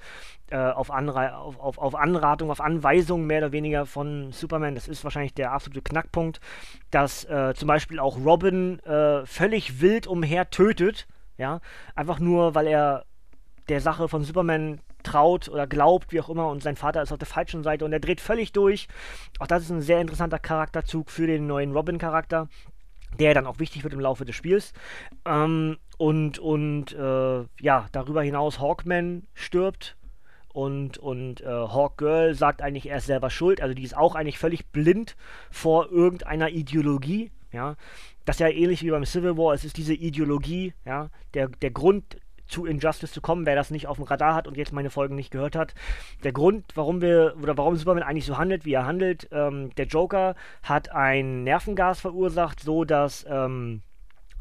äh, 0.49 0.57
auf, 0.57 0.89
Anre 0.89 1.37
auf, 1.37 1.59
auf, 1.59 1.77
auf 1.77 1.95
Anratung, 1.95 2.49
auf 2.49 2.61
Anweisung 2.61 3.27
mehr 3.27 3.39
oder 3.39 3.51
weniger 3.51 3.85
von 3.85 4.31
Superman. 4.31 4.75
Das 4.75 4.87
ist 4.87 5.03
wahrscheinlich 5.03 5.35
der 5.35 5.51
absolute 5.51 5.81
Knackpunkt, 5.81 6.39
dass 6.89 7.25
äh, 7.25 7.53
zum 7.55 7.67
Beispiel 7.67 7.99
auch 7.99 8.17
Robin 8.17 8.79
äh, 8.79 9.25
völlig 9.25 9.81
wild 9.81 10.07
umher 10.07 10.49
tötet. 10.49 11.07
Ja, 11.37 11.61
einfach 11.93 12.19
nur, 12.19 12.55
weil 12.55 12.65
er 12.65 13.05
der 13.69 13.81
Sache 13.81 14.07
von 14.07 14.23
Superman 14.23 14.79
traut 15.07 15.49
oder 15.49 15.67
glaubt, 15.67 16.11
wie 16.11 16.21
auch 16.21 16.29
immer, 16.29 16.49
und 16.49 16.61
sein 16.61 16.75
Vater 16.75 17.01
ist 17.01 17.11
auf 17.11 17.17
der 17.17 17.27
falschen 17.27 17.63
Seite 17.63 17.85
und 17.85 17.93
er 17.93 17.99
dreht 17.99 18.21
völlig 18.21 18.51
durch. 18.51 18.87
Auch 19.39 19.47
das 19.47 19.63
ist 19.63 19.71
ein 19.71 19.81
sehr 19.81 20.01
interessanter 20.01 20.39
Charakterzug 20.39 21.09
für 21.09 21.27
den 21.27 21.47
neuen 21.47 21.71
Robin-Charakter, 21.71 22.47
der 23.19 23.33
dann 23.33 23.47
auch 23.47 23.59
wichtig 23.59 23.83
wird 23.83 23.93
im 23.93 23.99
Laufe 23.99 24.25
des 24.25 24.35
Spiels. 24.35 24.73
Ähm, 25.25 25.77
und 25.97 26.39
und 26.39 26.93
äh, 26.93 27.45
ja, 27.61 27.87
darüber 27.91 28.21
hinaus 28.21 28.59
Hawkman 28.59 29.23
stirbt. 29.33 29.95
Und, 30.49 30.97
und 30.97 31.41
äh, 31.41 31.45
Hawkgirl 31.45 32.33
sagt 32.33 32.63
eigentlich, 32.63 32.89
er 32.89 32.97
ist 32.97 33.05
selber 33.05 33.29
schuld. 33.29 33.61
Also 33.61 33.75
die 33.75 33.83
ist 33.83 33.95
auch 33.95 34.15
eigentlich 34.15 34.39
völlig 34.39 34.65
blind 34.71 35.15
vor 35.51 35.91
irgendeiner 35.91 36.49
Ideologie. 36.49 37.31
Ja, 37.51 37.75
das 38.25 38.37
ist 38.37 38.39
ja 38.39 38.49
ähnlich 38.49 38.81
wie 38.81 38.89
beim 38.89 39.05
Civil 39.05 39.37
War. 39.37 39.53
Es 39.53 39.63
ist 39.63 39.77
diese 39.77 39.93
Ideologie, 39.93 40.73
ja, 40.83 41.09
der, 41.35 41.47
der 41.47 41.71
Grund, 41.71 42.17
zu 42.47 42.65
Injustice 42.65 43.11
zu 43.11 43.21
kommen, 43.21 43.45
wer 43.45 43.55
das 43.55 43.71
nicht 43.71 43.87
auf 43.87 43.97
dem 43.97 44.05
Radar 44.05 44.35
hat 44.35 44.47
und 44.47 44.57
jetzt 44.57 44.73
meine 44.73 44.89
Folgen 44.89 45.15
nicht 45.15 45.31
gehört 45.31 45.55
hat. 45.55 45.73
Der 46.23 46.31
Grund, 46.31 46.65
warum 46.75 47.01
wir, 47.01 47.35
oder 47.41 47.57
warum 47.57 47.75
Superman 47.75 48.03
eigentlich 48.03 48.25
so 48.25 48.37
handelt, 48.37 48.65
wie 48.65 48.73
er 48.73 48.85
handelt, 48.85 49.27
ähm, 49.31 49.73
der 49.75 49.85
Joker 49.85 50.35
hat 50.63 50.91
ein 50.91 51.43
Nervengas 51.43 51.99
verursacht, 51.99 52.59
so 52.59 52.83
dass 52.83 53.25
ähm, 53.29 53.81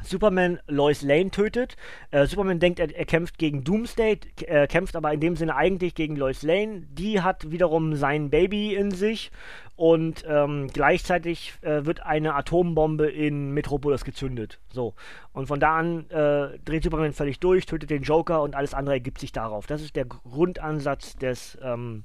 Superman 0.03 0.61
Lois 0.67 1.03
Lane 1.03 1.31
tötet. 1.31 1.77
Äh, 2.11 2.27
Superman 2.27 2.61
denkt, 2.61 2.79
er, 2.79 2.95
er, 2.95 3.07
kämpft 3.07 3.39
gegen 3.39 3.65
Doomsday, 3.65 4.19
äh, 4.47 4.67
kämpft 4.67 4.97
aber 4.97 5.13
in 5.13 5.21
dem 5.21 5.37
Sinne 5.37 5.57
eigentlich 5.57 5.95
gegen 5.95 6.17
Lois 6.17 6.43
Lane. 6.43 6.83
Die 6.91 7.23
hat 7.23 7.51
wiederum 7.51 7.95
sein 7.97 8.31
Baby 8.31 8.75
in 8.75 8.91
sich 8.91 9.31
und 9.77 10.25
ähm, 10.27 10.69
gleichzeitig 10.73 11.55
äh, 11.61 11.85
wird 11.85 12.01
eine 12.05 12.35
Atombombe 12.35 13.09
in 13.09 13.53
Metropolis 13.53 14.05
gezündet. 14.05 14.59
So. 14.73 14.95
Und 15.33 15.47
von 15.47 15.61
da 15.61 15.77
an 15.77 16.09
äh, 16.11 16.59
dreht 16.65 16.83
Superman 16.83 17.13
völlig 17.13 17.41
durch, 17.41 17.67
tötet 17.67 17.91
den 17.91 18.03
Joker 18.03 18.43
und 18.43 18.55
alles 18.55 18.75
andere 18.75 18.95
ergibt 18.95 19.21
sich 19.21 19.33
darauf. 19.33 19.67
Das 19.67 19.83
ist 19.83 19.95
der 19.97 20.07
Grundansatz 20.07 21.17
des, 21.17 21.59
ähm, 21.63 22.05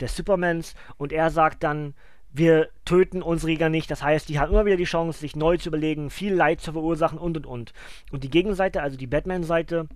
des 0.00 0.14
Supermans. 0.14 0.74
Und 0.96 1.12
er 1.12 1.30
sagt 1.30 1.64
dann, 1.64 1.94
wir 2.32 2.68
töten 2.84 3.22
unsere 3.22 3.52
Jäger 3.52 3.68
nicht. 3.68 3.90
Das 3.90 4.02
heißt, 4.02 4.28
die 4.28 4.38
haben 4.38 4.52
immer 4.52 4.66
wieder 4.66 4.76
die 4.76 4.84
Chance, 4.84 5.18
sich 5.18 5.36
neu 5.36 5.56
zu 5.56 5.70
überlegen, 5.70 6.10
viel 6.10 6.34
Leid 6.34 6.60
zu 6.60 6.72
verursachen 6.72 7.18
und 7.18 7.36
und 7.36 7.46
und. 7.46 7.72
Und 8.12 8.24
die 8.24 8.30
Gegenseite, 8.30 8.82
also 8.82 8.96
die 8.96 9.06
Batman-Seite, 9.06 9.88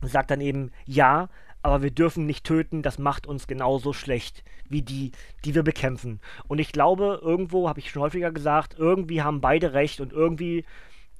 sagt 0.00 0.30
dann 0.30 0.40
eben, 0.40 0.70
ja, 0.86 1.28
aber 1.62 1.82
wir 1.82 1.90
dürfen 1.90 2.26
nicht 2.26 2.44
töten, 2.44 2.82
das 2.82 2.98
macht 2.98 3.26
uns 3.26 3.46
genauso 3.46 3.92
schlecht 3.92 4.42
wie 4.68 4.82
die, 4.82 5.12
die 5.44 5.54
wir 5.54 5.62
bekämpfen. 5.62 6.20
Und 6.48 6.58
ich 6.58 6.72
glaube, 6.72 7.20
irgendwo, 7.22 7.68
habe 7.68 7.78
ich 7.78 7.90
schon 7.90 8.02
häufiger 8.02 8.32
gesagt, 8.32 8.74
irgendwie 8.78 9.22
haben 9.22 9.40
beide 9.40 9.72
recht 9.72 10.00
und 10.00 10.12
irgendwie 10.12 10.64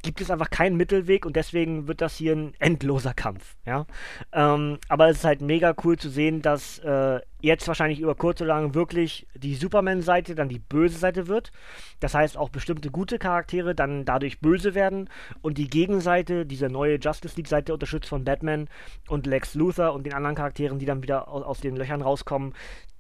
gibt 0.03 0.21
es 0.21 0.31
einfach 0.31 0.51
keinen 0.51 0.77
Mittelweg 0.77 1.25
und 1.25 1.37
deswegen 1.37 1.87
wird 1.87 2.01
das 2.01 2.17
hier 2.17 2.35
ein 2.35 2.55
endloser 2.59 3.15
Kampf. 3.15 3.57
Ja? 3.65 3.87
Ähm, 4.33 4.79
aber 4.89 5.09
es 5.09 5.19
ist 5.19 5.25
halt 5.25 5.41
mega 5.41 5.75
cool 5.85 5.97
zu 5.97 6.11
sehen, 6.11 6.43
dass 6.43 6.81
äh, 6.81 7.21
jetzt 7.41 7.67
wahrscheinlich 7.69 8.01
über 8.01 8.15
kurz 8.17 8.41
oder 8.41 8.55
lang 8.55 8.75
wirklich 8.75 9.27
die 9.35 9.55
Superman-Seite 9.55 10.35
dann 10.35 10.49
die 10.49 10.59
böse 10.59 10.99
Seite 10.99 11.29
wird. 11.29 11.53
Das 12.01 12.15
heißt, 12.15 12.37
auch 12.37 12.49
bestimmte 12.49 12.91
gute 12.91 13.19
Charaktere 13.19 13.75
dann 13.75 14.05
dadurch 14.05 14.41
böse 14.41 14.75
werden 14.75 15.09
und 15.41 15.57
die 15.57 15.69
Gegenseite, 15.69 16.47
diese 16.47 16.69
neue 16.69 16.99
Justice 16.99 17.37
League-Seite, 17.37 17.73
unterstützt 17.73 18.09
von 18.09 18.25
Batman 18.25 18.69
und 19.09 19.27
Lex 19.27 19.55
Luthor 19.55 19.93
und 19.95 20.05
den 20.05 20.15
anderen 20.15 20.37
Charakteren, 20.37 20.79
die 20.81 20.87
dann 20.87 21.03
wieder 21.03 21.29
aus, 21.29 21.45
aus 21.45 21.61
den 21.61 21.77
Löchern 21.77 22.03
rauskommen, 22.03 22.55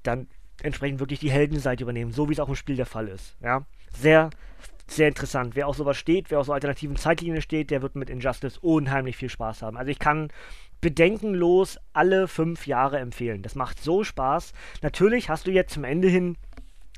dann 0.05 0.29
entsprechend 0.62 1.01
wirklich 1.01 1.19
die 1.19 1.31
Heldenseite 1.31 1.83
übernehmen, 1.83 2.12
so 2.12 2.29
wie 2.29 2.33
es 2.33 2.41
auch 2.41 2.49
im 2.49 2.55
Spiel 2.55 2.77
der 2.77 2.87
Fall 2.87 3.09
ist. 3.09 3.37
Ja? 3.41 3.65
Sehr, 3.91 4.31
sehr 4.96 5.09
interessant. 5.09 5.57
Wer 5.57 5.68
auf 5.68 5.76
sowas 5.76 5.96
steht, 5.96 6.31
wer 6.31 6.40
auf 6.40 6.46
so 6.46 6.52
alternativen 6.52 6.96
Zeitlinien 6.96 7.42
steht, 7.42 7.70
der 7.70 7.83
wird 7.83 7.96
mit 7.96 8.11
Injustice 8.11 8.59
unheimlich 8.59 9.16
viel 9.16 9.28
Spaß 9.28 9.62
haben. 9.62 9.76
Also 9.76 9.90
ich 9.90 9.98
kann 9.98 10.28
bedenkenlos 10.81 11.78
alle 11.92 12.28
fünf 12.28 12.66
Jahre 12.66 12.98
empfehlen. 12.98 13.42
Das 13.42 13.55
macht 13.55 13.81
so 13.81 14.05
Spaß. 14.05 14.52
Natürlich 14.83 15.28
hast 15.28 15.46
du 15.46 15.50
jetzt 15.50 15.72
zum 15.74 15.85
Ende 15.85 16.09
hin 16.09 16.37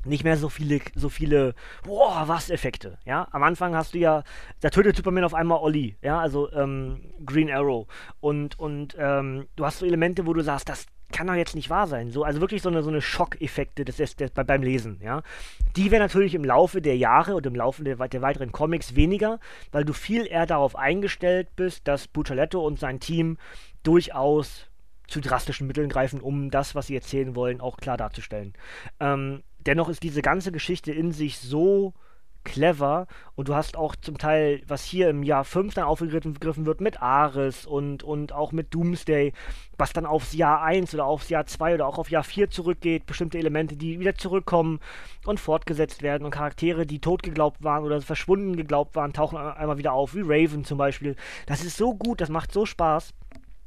nicht 0.05 0.25
mehr 0.25 0.37
so 0.37 0.49
viele, 0.49 0.81
so 0.95 1.09
viele, 1.09 1.55
boah, 1.85 2.25
was 2.27 2.51
Effekte, 2.51 2.99
ja. 3.05 3.27
Am 3.31 3.43
Anfang 3.43 3.75
hast 3.75 3.95
du 3.95 3.99
ja, 3.99 4.23
da 4.61 4.71
tötet 4.71 4.97
Superman 4.97 5.25
auf 5.25 5.35
einmal 5.35 5.59
Olli, 5.59 5.97
ja, 6.03 6.21
also 6.21 6.53
ähm, 6.53 7.01
Green 7.25 7.51
Arrow 7.51 7.87
und, 8.21 8.59
und 8.59 8.97
ähm, 8.99 9.47
du 9.57 9.65
hast 9.65 9.79
so 9.79 9.87
Elemente, 9.87 10.27
wo 10.27 10.35
du 10.35 10.43
sagst, 10.43 10.69
das 10.69 10.87
kann 11.15 11.29
doch 11.29 11.35
jetzt 11.35 11.55
nicht 11.55 11.71
wahr 11.71 11.87
sein. 11.87 12.11
So, 12.11 12.25
also 12.25 12.41
wirklich 12.41 12.61
so 12.61 12.69
eine, 12.69 12.83
so 12.83 12.91
eine 12.91 13.01
Schockeffekte 13.01 13.85
des, 13.85 13.97
des, 13.97 14.17
des, 14.17 14.31
beim 14.33 14.63
Lesen, 14.63 14.99
ja. 15.03 15.23
Die 15.77 15.91
werden 15.91 16.03
natürlich 16.03 16.35
im 16.35 16.45
Laufe 16.45 16.83
der 16.83 16.97
Jahre 16.97 17.37
und 17.37 17.47
im 17.47 17.55
Laufe 17.55 17.85
der, 17.85 17.97
der, 17.97 18.21
weiteren 18.21 18.51
Comics 18.51 18.97
weniger, 18.97 19.39
weil 19.71 19.85
du 19.85 19.93
viel 19.93 20.27
eher 20.27 20.45
darauf 20.45 20.77
eingestellt 20.77 21.49
bist, 21.55 21.87
dass 21.87 22.09
Buccialetto 22.09 22.61
und 22.61 22.81
sein 22.81 22.99
Team 22.99 23.39
durchaus 23.85 24.67
zu 25.07 25.21
drastischen 25.21 25.69
Mitteln 25.69 25.89
greifen, 25.89 26.21
um 26.21 26.51
das, 26.51 26.75
was 26.75 26.89
sie 26.89 26.97
erzählen 26.97 27.37
wollen, 27.37 27.61
auch 27.61 27.77
klar 27.77 27.97
darzustellen. 27.97 28.53
Ähm, 28.99 29.45
dennoch 29.61 29.89
ist 29.89 30.03
diese 30.03 30.23
ganze 30.23 30.51
Geschichte 30.51 30.93
in 30.93 31.13
sich 31.13 31.39
so 31.39 31.95
clever. 32.45 33.07
Und 33.35 33.49
du 33.49 33.55
hast 33.55 33.77
auch 33.77 33.97
zum 33.97 34.19
Teil, 34.19 34.63
was 34.67 34.85
hier 34.85 35.11
im 35.11 35.23
Jahr 35.23 35.45
5 35.45 35.75
dann 35.75 35.85
aufgegriffen 35.85 36.67
wird 36.67 36.81
mit 36.81 37.03
Ares 37.03 37.67
und, 37.67 38.03
und 38.03 38.33
auch 38.33 38.53
mit 38.53 38.73
Doomsday, 38.73 39.33
was 39.77 39.93
dann 39.93 40.07
aufs 40.07 40.35
Jahr 40.35 40.63
1 40.63 40.95
oder 40.95 41.07
aufs 41.07 41.29
Jahr 41.29 41.47
2 41.47 41.75
oder 41.75 41.87
auch 41.87 41.99
auf 41.99 42.11
Jahr 42.11 42.23
4 42.23 42.51
zurückgeht, 42.51 43.07
bestimmte 43.07 43.39
Elemente, 43.39 43.77
die 43.77 43.99
wieder 43.99 44.15
zurückkommen 44.15 44.81
und 45.27 45.41
fortgesetzt 45.41 46.03
werden. 46.03 46.25
Und 46.25 46.31
Charaktere, 46.31 46.87
die 46.87 47.01
tot 47.01 47.23
geglaubt 47.23 47.65
waren 47.65 47.85
oder 47.85 48.01
verschwunden 48.01 48.57
geglaubt 48.57 48.95
waren, 48.95 49.13
tauchen 49.13 49.39
einmal 49.39 49.79
wieder 49.79 49.93
auf, 49.93 50.15
wie 50.15 50.23
Raven 50.23 50.65
zum 50.65 50.79
Beispiel. 50.79 51.17
Das 51.47 51.65
ist 51.65 51.77
so 51.77 51.95
gut, 51.95 52.21
das 52.21 52.29
macht 52.29 52.53
so 52.53 52.67
Spaß. 52.67 53.13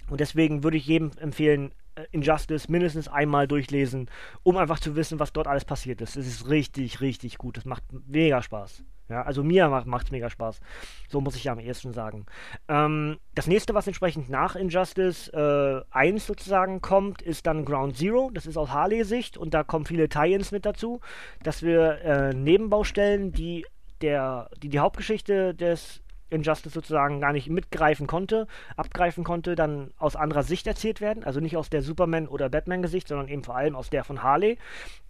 Und 0.10 0.22
deswegen 0.22 0.64
würde 0.64 0.78
ich 0.78 0.88
jedem 0.88 1.12
empfehlen, 1.20 1.72
Injustice 2.12 2.70
mindestens 2.70 3.08
einmal 3.08 3.48
durchlesen, 3.48 4.10
um 4.44 4.58
einfach 4.58 4.80
zu 4.80 4.96
wissen, 4.96 5.20
was 5.20 5.34
dort 5.34 5.48
alles 5.48 5.66
passiert 5.66 6.02
ist. 6.02 6.16
Es 6.16 6.28
ist 6.28 6.50
richtig, 6.50 7.02
richtig 7.02 7.38
gut. 7.38 7.58
Das 7.58 7.66
macht 7.66 7.84
mega 8.08 8.42
Spaß. 8.42 8.84
Ja, 9.10 9.22
also 9.22 9.42
mir 9.42 9.70
macht 9.70 10.08
es 10.08 10.12
mega 10.12 10.30
Spaß. 10.30 10.60
So 11.08 11.22
muss 11.22 11.38
ich 11.38 11.46
ja 11.46 11.54
am 11.54 11.60
ehesten 11.60 11.94
sagen. 11.94 12.26
Ähm, 12.68 13.18
das 13.36 13.48
nächste, 13.48 13.74
was 13.74 13.88
entsprechend 13.88 14.30
nach 14.30 14.56
Injustice 14.58 15.30
äh, 15.30 15.82
1 15.92 16.28
sozusagen 16.28 16.82
kommt, 16.82 17.22
ist 17.22 17.48
dann 17.48 17.64
Ground 17.64 17.96
Zero. 17.96 18.30
Das 18.34 18.46
ist 18.46 18.58
aus 18.58 18.72
Harley-Sicht 18.72 19.38
und 19.38 19.54
da 19.54 19.64
kommen 19.64 19.86
viele 19.86 20.10
Tie-Ins 20.10 20.52
mit 20.52 20.66
dazu, 20.66 21.00
dass 21.42 21.64
wir 21.64 22.02
äh, 22.02 22.34
Nebenbaustellen, 22.34 23.32
die 23.32 23.66
der, 24.02 24.50
die 24.62 24.70
die 24.70 24.80
Hauptgeschichte 24.80 25.56
des 25.56 26.02
Injustice 26.30 26.74
sozusagen 26.74 27.22
gar 27.22 27.34
nicht 27.34 27.50
mitgreifen 27.50 28.08
konnte, 28.08 28.48
abgreifen 28.76 29.24
konnte, 29.24 29.56
dann 29.56 29.92
aus 29.98 30.16
anderer 30.16 30.44
Sicht 30.44 30.68
erzählt 30.68 31.02
werden. 31.02 31.24
Also 31.24 31.40
nicht 31.40 31.58
aus 31.58 31.70
der 31.70 31.82
Superman- 31.82 32.28
oder 32.28 32.50
Batman-Gesicht, 32.50 33.08
sondern 33.08 33.28
eben 33.28 33.44
vor 33.44 33.56
allem 33.56 33.76
aus 33.76 33.90
der 33.90 34.04
von 34.04 34.24
Harley, 34.24 34.58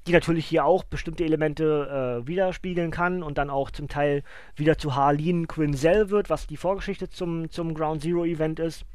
die 0.06 0.12
natürlich 0.12 0.46
hier 0.46 0.66
auch 0.66 0.84
bestimmte 0.84 1.24
Elemente 1.26 2.22
äh, 2.24 2.28
widerspiegeln 2.28 2.92
kann 2.92 3.24
und 3.24 3.38
dann 3.38 3.50
auch 3.50 3.72
zum 3.72 3.88
Teil 3.88 4.24
wieder 4.56 4.78
zu 4.78 4.96
Harleen 4.96 5.48
Quinzel 5.48 6.10
wird, 6.10 6.30
was 6.30 6.48
die 6.48 6.58
Vorgeschichte 6.58 7.10
zum, 7.10 7.50
zum 7.50 7.74
Ground 7.74 8.02
Zero-Event 8.02 8.60
ist. 8.60 8.86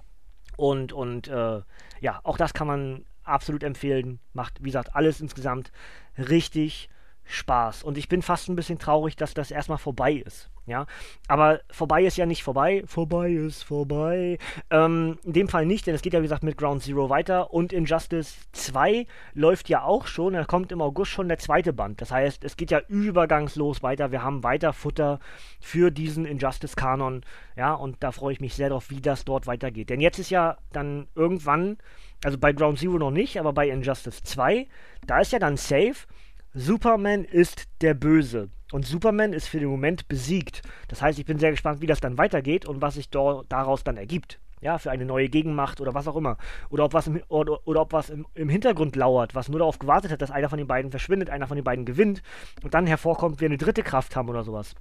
Und, 0.57 0.93
und 0.93 1.29
äh, 1.29 1.61
ja, 2.01 2.21
auch 2.23 2.37
das 2.37 2.55
kann 2.55 2.67
man 2.67 3.05
absolut 3.25 3.63
empfehlen. 3.63 4.21
Macht, 4.33 4.61
wie 4.61 4.67
gesagt, 4.67 4.95
alles 4.95 5.21
insgesamt 5.21 5.73
richtig 6.19 6.89
Spaß. 7.25 7.83
Und 7.83 7.99
ich 7.99 8.09
bin 8.09 8.23
fast 8.23 8.49
ein 8.49 8.57
bisschen 8.57 8.79
traurig, 8.79 9.17
dass 9.17 9.35
das 9.35 9.51
erstmal 9.51 9.79
vorbei 9.79 10.13
ist. 10.13 10.51
Ja, 10.65 10.87
aber 11.27 11.61
vorbei 11.73 12.05
ist 12.05 12.17
ja 12.17 12.25
nicht 12.25 12.45
vorbei. 12.45 12.85
Vorbei 12.87 13.33
ist 13.33 13.65
vorbei. 13.65 14.39
Ähm, 14.71 15.19
in 15.25 15.33
dem 15.33 15.49
Fall 15.49 15.67
nicht, 15.67 15.89
denn 15.89 15.95
es 15.95 16.03
geht 16.03 16.13
ja 16.13 16.21
wie 16.21 16.25
gesagt 16.25 16.45
mit 16.45 16.57
Ground 16.57 16.85
Zero 16.85 17.11
weiter 17.11 17.53
und 17.53 17.73
Injustice 17.73 18.37
2 18.53 19.07
läuft 19.35 19.69
ja 19.69 19.83
auch 19.83 20.07
schon. 20.07 20.35
Da 20.35 20.45
kommt 20.45 20.71
im 20.71 20.81
August 20.81 21.11
schon 21.11 21.27
der 21.27 21.39
zweite 21.39 21.73
Band. 21.73 22.01
Das 22.01 22.13
heißt, 22.13 22.45
es 22.45 22.57
geht 22.57 22.71
ja 22.71 22.81
übergangslos 22.87 23.83
weiter. 23.83 24.13
Wir 24.13 24.23
haben 24.23 24.45
weiter 24.45 24.73
Futter 24.73 25.19
für 25.61 25.91
diesen 25.91 26.27
Injustice-Kanon. 26.27 27.23
Ja, 27.57 27.75
und 27.75 27.97
da 28.01 28.13
freue 28.13 28.33
ich 28.33 28.41
mich 28.41 28.55
sehr 28.55 28.69
drauf, 28.69 28.89
wie 28.91 29.01
das 29.01 29.25
dort 29.25 29.49
weitergeht. 29.49 29.91
Denn 29.91 30.01
jetzt 30.01 30.21
ist 30.21 30.31
ja 30.31 30.59
dann 30.71 31.09
irgendwann, 31.17 31.79
also 32.23 32.39
bei 32.39 32.53
Ground 32.53 32.79
Zero 32.79 32.99
noch 32.99 33.11
nicht, 33.11 33.41
aber 33.41 33.53
bei 33.53 33.69
Injustice 33.69 34.23
2, 34.23 34.69
da 35.09 35.19
ist 35.19 35.33
ja 35.33 35.41
dann 35.41 35.57
safe 35.57 36.07
Superman 36.55 37.25
ist 37.25 37.67
der 37.81 37.95
Böse. 37.95 38.51
Und 38.73 38.87
Superman 38.87 39.33
ist 39.33 39.49
für 39.49 39.59
den 39.59 39.71
Moment 39.71 40.07
besiegt. 40.09 40.61
Das 40.89 41.01
heißt, 41.01 41.19
ich 41.19 41.25
bin 41.25 41.39
sehr 41.39 41.51
gespannt, 41.51 41.81
wie 41.81 41.87
das 41.87 42.01
dann 42.01 42.19
weitergeht 42.19 42.67
und 42.67 42.83
was 42.83 42.95
sich 42.95 43.09
daraus 43.09 43.85
dann 43.85 43.97
ergibt. 43.97 44.39
Ja, 44.61 44.77
für 44.77 44.91
eine 44.91 45.07
neue 45.07 45.31
Gegenmacht 45.31 45.81
oder 45.81 45.95
was 45.95 46.07
auch 46.07 46.17
immer. 46.17 46.37
Oder 46.69 46.85
ob 46.85 46.93
was, 46.93 47.07
im, 47.07 47.23
oder, 47.29 47.67
oder 47.67 47.81
ob 47.81 47.95
was 47.95 48.11
im, 48.11 48.27
im, 48.35 48.51
Hintergrund 48.51 48.97
lauert, 48.97 49.35
was 49.35 49.49
nur 49.49 49.61
darauf 49.61 49.79
gewartet 49.79 50.13
hat, 50.13 50.21
dass 50.21 50.31
einer 50.31 50.51
von 50.51 50.59
den 50.59 50.69
beiden 50.69 50.91
verschwindet, 50.91 51.31
einer 51.31 51.47
von 51.47 51.57
den 51.57 51.65
beiden 51.65 51.87
gewinnt 51.87 52.23
und 52.63 52.75
dann 52.75 52.87
hervorkommt, 52.87 53.41
wir 53.41 53.47
eine 53.47 53.57
dritte 53.57 53.83
Kraft 53.83 54.15
haben 54.15 54.29
oder 54.29 54.45
sowas. 54.45 54.75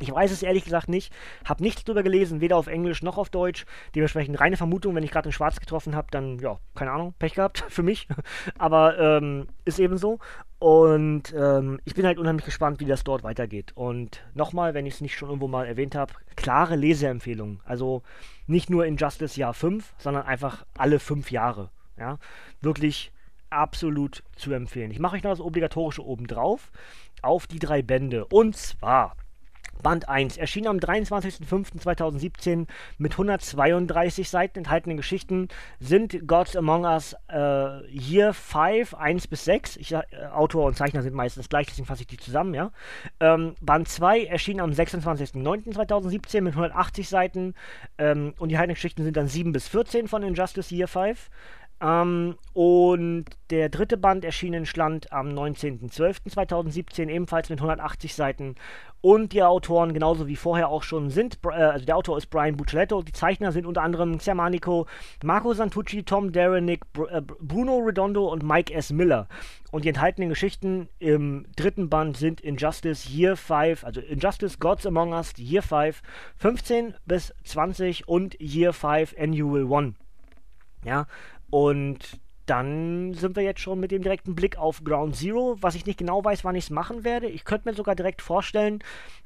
Ich 0.00 0.12
weiß 0.12 0.30
es 0.30 0.42
ehrlich 0.42 0.64
gesagt 0.64 0.88
nicht, 0.88 1.12
habe 1.44 1.62
nichts 1.62 1.84
drüber 1.84 2.02
gelesen, 2.02 2.40
weder 2.40 2.56
auf 2.56 2.68
Englisch 2.68 3.02
noch 3.02 3.18
auf 3.18 3.30
Deutsch. 3.30 3.66
Dementsprechend 3.94 4.40
reine 4.40 4.56
Vermutung, 4.56 4.94
wenn 4.94 5.02
ich 5.02 5.10
gerade 5.10 5.26
einen 5.26 5.32
Schwarz 5.32 5.58
getroffen 5.58 5.96
habe, 5.96 6.08
dann, 6.10 6.38
ja, 6.38 6.58
keine 6.74 6.92
Ahnung, 6.92 7.14
Pech 7.18 7.34
gehabt 7.34 7.64
für 7.68 7.82
mich. 7.82 8.06
Aber 8.58 8.98
ähm, 8.98 9.48
ist 9.64 9.80
eben 9.80 9.98
so. 9.98 10.18
Und 10.58 11.32
ähm, 11.36 11.80
ich 11.84 11.94
bin 11.94 12.04
halt 12.04 12.18
unheimlich 12.18 12.44
gespannt, 12.44 12.80
wie 12.80 12.84
das 12.84 13.04
dort 13.04 13.22
weitergeht. 13.22 13.72
Und 13.76 14.22
nochmal, 14.34 14.74
wenn 14.74 14.86
ich 14.86 14.94
es 14.94 15.00
nicht 15.00 15.16
schon 15.16 15.28
irgendwo 15.28 15.46
mal 15.46 15.66
erwähnt 15.66 15.94
habe, 15.94 16.14
klare 16.34 16.74
Leseempfehlungen. 16.74 17.60
Also 17.64 18.02
nicht 18.46 18.68
nur 18.68 18.84
Injustice 18.84 19.36
Jahr 19.36 19.54
5, 19.54 19.94
sondern 19.98 20.26
einfach 20.26 20.66
alle 20.76 20.98
fünf 20.98 21.30
Jahre. 21.30 21.70
Ja, 21.96 22.18
wirklich 22.60 23.12
absolut 23.50 24.22
zu 24.36 24.52
empfehlen. 24.52 24.90
Ich 24.90 24.98
mache 24.98 25.16
euch 25.16 25.22
noch 25.22 25.30
das 25.30 25.40
Obligatorische 25.40 26.04
oben 26.04 26.26
drauf 26.26 26.70
auf 27.22 27.46
die 27.46 27.58
drei 27.58 27.82
Bände. 27.82 28.26
Und 28.26 28.56
zwar 28.56 29.16
Band 29.82 30.08
1 30.08 30.36
erschien 30.36 30.66
am 30.66 30.78
23.05.2017 30.78 32.66
mit 32.98 33.12
132 33.12 34.28
Seiten 34.28 34.58
enthaltenen 34.58 34.96
Geschichten 34.96 35.48
sind 35.80 36.26
Gods 36.26 36.56
Among 36.56 36.84
Us 36.84 37.16
äh, 37.28 37.86
Year 37.90 38.34
5, 38.34 38.94
1 38.94 39.26
bis 39.28 39.44
6. 39.44 39.76
Ich, 39.76 39.92
äh, 39.92 40.02
Autor 40.32 40.66
und 40.66 40.76
Zeichner 40.76 41.02
sind 41.02 41.14
meistens 41.14 41.48
gleich, 41.48 41.66
deswegen 41.66 41.86
fasse 41.86 42.02
ich 42.02 42.08
die 42.08 42.16
zusammen, 42.16 42.54
ja. 42.54 42.70
Ähm, 43.20 43.54
Band 43.60 43.88
2 43.88 44.24
erschien 44.24 44.60
am 44.60 44.70
26.09.2017 44.70 46.40
mit 46.42 46.52
180 46.52 47.08
Seiten 47.08 47.54
ähm, 47.98 48.34
und 48.38 48.48
die 48.48 48.54
enthaltenen 48.54 48.74
Geschichten 48.74 49.04
sind 49.04 49.16
dann 49.16 49.28
7 49.28 49.52
bis 49.52 49.68
14 49.68 50.08
von 50.08 50.22
Injustice 50.22 50.70
Year 50.70 50.88
5. 50.88 51.30
Ähm, 51.80 52.36
und 52.54 53.26
der 53.50 53.68
dritte 53.68 53.96
Band 53.96 54.24
erschien 54.24 54.52
in 54.52 54.66
Schland 54.66 55.12
am 55.12 55.28
19.12.2017, 55.28 57.08
ebenfalls 57.08 57.50
mit 57.50 57.60
180 57.60 58.14
Seiten. 58.14 58.56
Und 59.00 59.32
die 59.32 59.44
Autoren, 59.44 59.94
genauso 59.94 60.26
wie 60.26 60.34
vorher 60.34 60.70
auch 60.70 60.82
schon, 60.82 61.10
sind, 61.10 61.38
äh, 61.44 61.50
also 61.50 61.84
der 61.84 61.96
Autor 61.96 62.18
ist 62.18 62.26
Brian 62.26 62.56
Buccioletto, 62.56 63.02
die 63.02 63.12
Zeichner 63.12 63.52
sind 63.52 63.64
unter 63.64 63.82
anderem 63.82 64.18
Xermanico, 64.18 64.86
Marco 65.22 65.54
Santucci, 65.54 66.02
Tom 66.02 66.32
Derenick, 66.32 66.92
Br 66.92 67.08
äh, 67.12 67.22
Bruno 67.22 67.78
Redondo 67.78 68.26
und 68.26 68.42
Mike 68.42 68.74
S. 68.74 68.90
Miller. 68.92 69.28
Und 69.70 69.84
die 69.84 69.88
enthaltenen 69.88 70.30
Geschichten 70.30 70.88
im 70.98 71.46
dritten 71.54 71.88
Band 71.88 72.16
sind 72.16 72.40
Injustice 72.40 73.08
Year 73.08 73.36
5, 73.36 73.84
also 73.84 74.00
Injustice 74.00 74.58
Gods 74.58 74.84
Among 74.84 75.12
Us 75.12 75.34
Year 75.38 75.62
5, 75.62 76.02
15 76.38 76.94
bis 77.06 77.32
20 77.44 78.08
und 78.08 78.40
Year 78.40 78.72
5 78.72 79.14
Annual 79.16 79.72
1. 79.72 79.94
Ja, 80.84 81.06
und 81.50 82.20
dann 82.46 83.12
sind 83.14 83.36
wir 83.36 83.42
jetzt 83.42 83.60
schon 83.60 83.78
mit 83.78 83.90
dem 83.90 84.02
direkten 84.02 84.34
Blick 84.34 84.56
auf 84.56 84.82
Ground 84.82 85.16
Zero, 85.16 85.56
was 85.60 85.74
ich 85.74 85.84
nicht 85.84 85.98
genau 85.98 86.24
weiß, 86.24 86.44
wann 86.44 86.56
ich 86.56 86.64
es 86.64 86.70
machen 86.70 87.04
werde. 87.04 87.28
Ich 87.28 87.44
könnte 87.44 87.68
mir 87.68 87.74
sogar 87.74 87.94
direkt 87.94 88.22
vorstellen, 88.22 88.78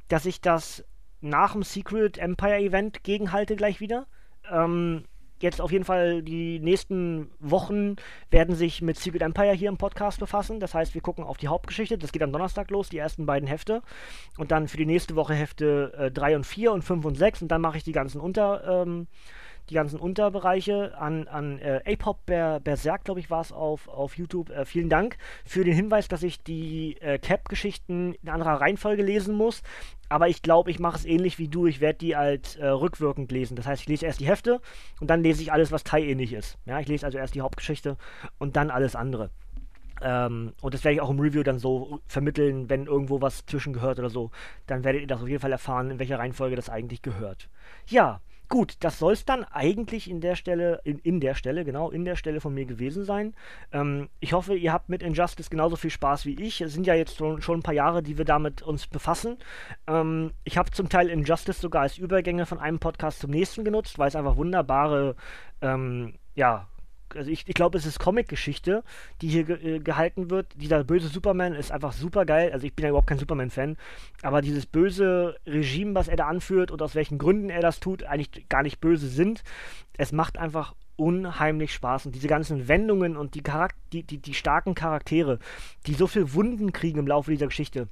dass 0.08 0.26
ich 0.26 0.40
das 0.40 0.84
nach 1.20 1.52
dem 1.52 1.62
Secret 1.62 2.18
Empire 2.18 2.58
Event 2.58 3.04
gegenhalte 3.04 3.54
gleich 3.54 3.80
wieder. 3.80 4.06
Ähm, 4.50 5.04
jetzt 5.40 5.60
auf 5.60 5.70
jeden 5.70 5.84
Fall 5.84 6.22
die 6.22 6.58
nächsten 6.58 7.30
Wochen 7.38 7.96
werden 8.30 8.56
sich 8.56 8.82
mit 8.82 8.98
Secret 8.98 9.22
Empire 9.22 9.52
hier 9.52 9.68
im 9.68 9.78
Podcast 9.78 10.18
befassen. 10.18 10.58
Das 10.58 10.74
heißt, 10.74 10.94
wir 10.94 11.00
gucken 11.00 11.24
auf 11.24 11.36
die 11.36 11.48
Hauptgeschichte. 11.48 11.98
Das 11.98 12.10
geht 12.10 12.22
am 12.22 12.32
Donnerstag 12.32 12.70
los, 12.70 12.88
die 12.88 12.98
ersten 12.98 13.24
beiden 13.24 13.48
Hefte. 13.48 13.82
Und 14.36 14.50
dann 14.50 14.66
für 14.66 14.76
die 14.76 14.86
nächste 14.86 15.14
Woche 15.14 15.34
Hefte 15.34 16.10
3 16.12 16.32
äh, 16.32 16.36
und 16.36 16.46
4 16.46 16.72
und 16.72 16.82
5 16.82 17.04
und 17.04 17.14
6. 17.14 17.42
Und 17.42 17.48
dann 17.48 17.60
mache 17.60 17.76
ich 17.76 17.84
die 17.84 17.92
ganzen 17.92 18.20
Unter. 18.20 18.82
Ähm, 18.82 19.06
die 19.70 19.74
ganzen 19.74 19.98
Unterbereiche 19.98 20.96
an, 20.98 21.28
an 21.28 21.58
äh, 21.58 21.80
A-Pop 21.86 22.26
Ber 22.26 22.60
Berserk, 22.60 23.04
glaube 23.04 23.20
ich, 23.20 23.30
war 23.30 23.40
es 23.40 23.52
auf, 23.52 23.88
auf 23.88 24.16
YouTube. 24.16 24.50
Äh, 24.50 24.64
vielen 24.64 24.88
Dank 24.88 25.16
für 25.44 25.64
den 25.64 25.74
Hinweis, 25.74 26.08
dass 26.08 26.22
ich 26.22 26.42
die 26.42 26.96
äh, 27.00 27.18
Cap-Geschichten 27.18 28.14
in 28.22 28.28
anderer 28.28 28.60
Reihenfolge 28.60 29.02
lesen 29.02 29.34
muss. 29.34 29.62
Aber 30.08 30.28
ich 30.28 30.42
glaube, 30.42 30.70
ich 30.70 30.78
mache 30.78 30.98
es 30.98 31.04
ähnlich 31.04 31.38
wie 31.38 31.48
du. 31.48 31.66
Ich 31.66 31.80
werde 31.80 31.98
die 31.98 32.16
als 32.16 32.56
äh, 32.56 32.66
rückwirkend 32.66 33.32
lesen. 33.32 33.56
Das 33.56 33.66
heißt, 33.66 33.82
ich 33.82 33.88
lese 33.88 34.06
erst 34.06 34.20
die 34.20 34.26
Hefte 34.26 34.60
und 35.00 35.08
dann 35.08 35.22
lese 35.22 35.42
ich 35.42 35.52
alles, 35.52 35.72
was 35.72 35.84
Thai-ähnlich 35.84 36.32
ist. 36.32 36.58
Ja, 36.66 36.80
ich 36.80 36.88
lese 36.88 37.06
also 37.06 37.18
erst 37.18 37.34
die 37.34 37.40
Hauptgeschichte 37.40 37.96
und 38.38 38.56
dann 38.56 38.70
alles 38.70 38.94
andere. 38.94 39.30
Ähm, 40.02 40.52
und 40.60 40.74
das 40.74 40.84
werde 40.84 40.96
ich 40.96 41.00
auch 41.00 41.10
im 41.10 41.20
Review 41.20 41.42
dann 41.42 41.58
so 41.58 42.00
vermitteln, 42.06 42.68
wenn 42.68 42.86
irgendwo 42.86 43.20
was 43.20 43.46
zwischengehört 43.46 43.98
oder 43.98 44.10
so. 44.10 44.30
Dann 44.66 44.84
werdet 44.84 45.02
ihr 45.02 45.06
das 45.06 45.22
auf 45.22 45.28
jeden 45.28 45.40
Fall 45.40 45.52
erfahren, 45.52 45.92
in 45.92 45.98
welcher 45.98 46.18
Reihenfolge 46.18 46.56
das 46.56 46.68
eigentlich 46.68 47.02
gehört. 47.02 47.48
Ja, 47.86 48.20
Gut, 48.48 48.76
das 48.80 48.98
soll 48.98 49.14
es 49.14 49.24
dann 49.24 49.44
eigentlich 49.44 50.10
in 50.10 50.20
der 50.20 50.36
Stelle, 50.36 50.80
in, 50.84 50.98
in 50.98 51.20
der 51.20 51.34
Stelle, 51.34 51.64
genau, 51.64 51.90
in 51.90 52.04
der 52.04 52.16
Stelle 52.16 52.40
von 52.40 52.52
mir 52.52 52.66
gewesen 52.66 53.04
sein. 53.04 53.34
Ähm, 53.72 54.10
ich 54.20 54.34
hoffe, 54.34 54.54
ihr 54.54 54.72
habt 54.72 54.90
mit 54.90 55.02
Injustice 55.02 55.48
genauso 55.48 55.76
viel 55.76 55.90
Spaß 55.90 56.26
wie 56.26 56.34
ich. 56.34 56.60
Es 56.60 56.74
sind 56.74 56.86
ja 56.86 56.94
jetzt 56.94 57.16
schon, 57.16 57.40
schon 57.40 57.60
ein 57.60 57.62
paar 57.62 57.74
Jahre, 57.74 58.02
die 58.02 58.18
wir 58.18 58.26
damit 58.26 58.60
uns 58.60 58.86
befassen. 58.86 59.38
Ähm, 59.86 60.32
ich 60.44 60.58
habe 60.58 60.70
zum 60.70 60.90
Teil 60.90 61.08
Injustice 61.08 61.60
sogar 61.60 61.82
als 61.82 61.96
Übergänge 61.96 62.44
von 62.44 62.58
einem 62.58 62.78
Podcast 62.78 63.20
zum 63.20 63.30
nächsten 63.30 63.64
genutzt, 63.64 63.98
weil 63.98 64.08
es 64.08 64.16
einfach 64.16 64.36
wunderbare, 64.36 65.16
ähm, 65.62 66.14
ja, 66.34 66.68
also 67.16 67.30
ich, 67.30 67.44
ich 67.46 67.54
glaube, 67.54 67.78
es 67.78 67.86
ist 67.86 67.98
Comic-Geschichte, 67.98 68.82
die 69.20 69.28
hier 69.28 69.44
ge 69.44 69.76
äh, 69.76 69.78
gehalten 69.78 70.30
wird. 70.30 70.46
Dieser 70.56 70.84
böse 70.84 71.08
Superman 71.08 71.54
ist 71.54 71.72
einfach 71.72 71.92
super 71.92 72.24
geil. 72.24 72.50
Also 72.52 72.66
ich 72.66 72.74
bin 72.74 72.84
ja 72.84 72.90
überhaupt 72.90 73.08
kein 73.08 73.18
Superman-Fan, 73.18 73.76
aber 74.22 74.42
dieses 74.42 74.66
böse 74.66 75.36
Regime, 75.46 75.94
was 75.94 76.08
er 76.08 76.16
da 76.16 76.28
anführt 76.28 76.70
und 76.70 76.82
aus 76.82 76.94
welchen 76.94 77.18
Gründen 77.18 77.50
er 77.50 77.60
das 77.60 77.80
tut, 77.80 78.04
eigentlich 78.04 78.48
gar 78.48 78.62
nicht 78.62 78.80
böse 78.80 79.08
sind. 79.08 79.42
Es 79.96 80.12
macht 80.12 80.38
einfach 80.38 80.74
unheimlich 80.96 81.72
Spaß. 81.72 82.06
Und 82.06 82.14
diese 82.14 82.28
ganzen 82.28 82.68
Wendungen 82.68 83.16
und 83.16 83.34
die, 83.34 83.42
Charak 83.42 83.74
die, 83.92 84.02
die, 84.02 84.18
die 84.18 84.34
starken 84.34 84.74
Charaktere, 84.74 85.38
die 85.86 85.94
so 85.94 86.06
viel 86.06 86.32
Wunden 86.34 86.72
kriegen 86.72 86.98
im 86.98 87.06
Laufe 87.06 87.30
dieser 87.30 87.46
Geschichte, 87.46 87.88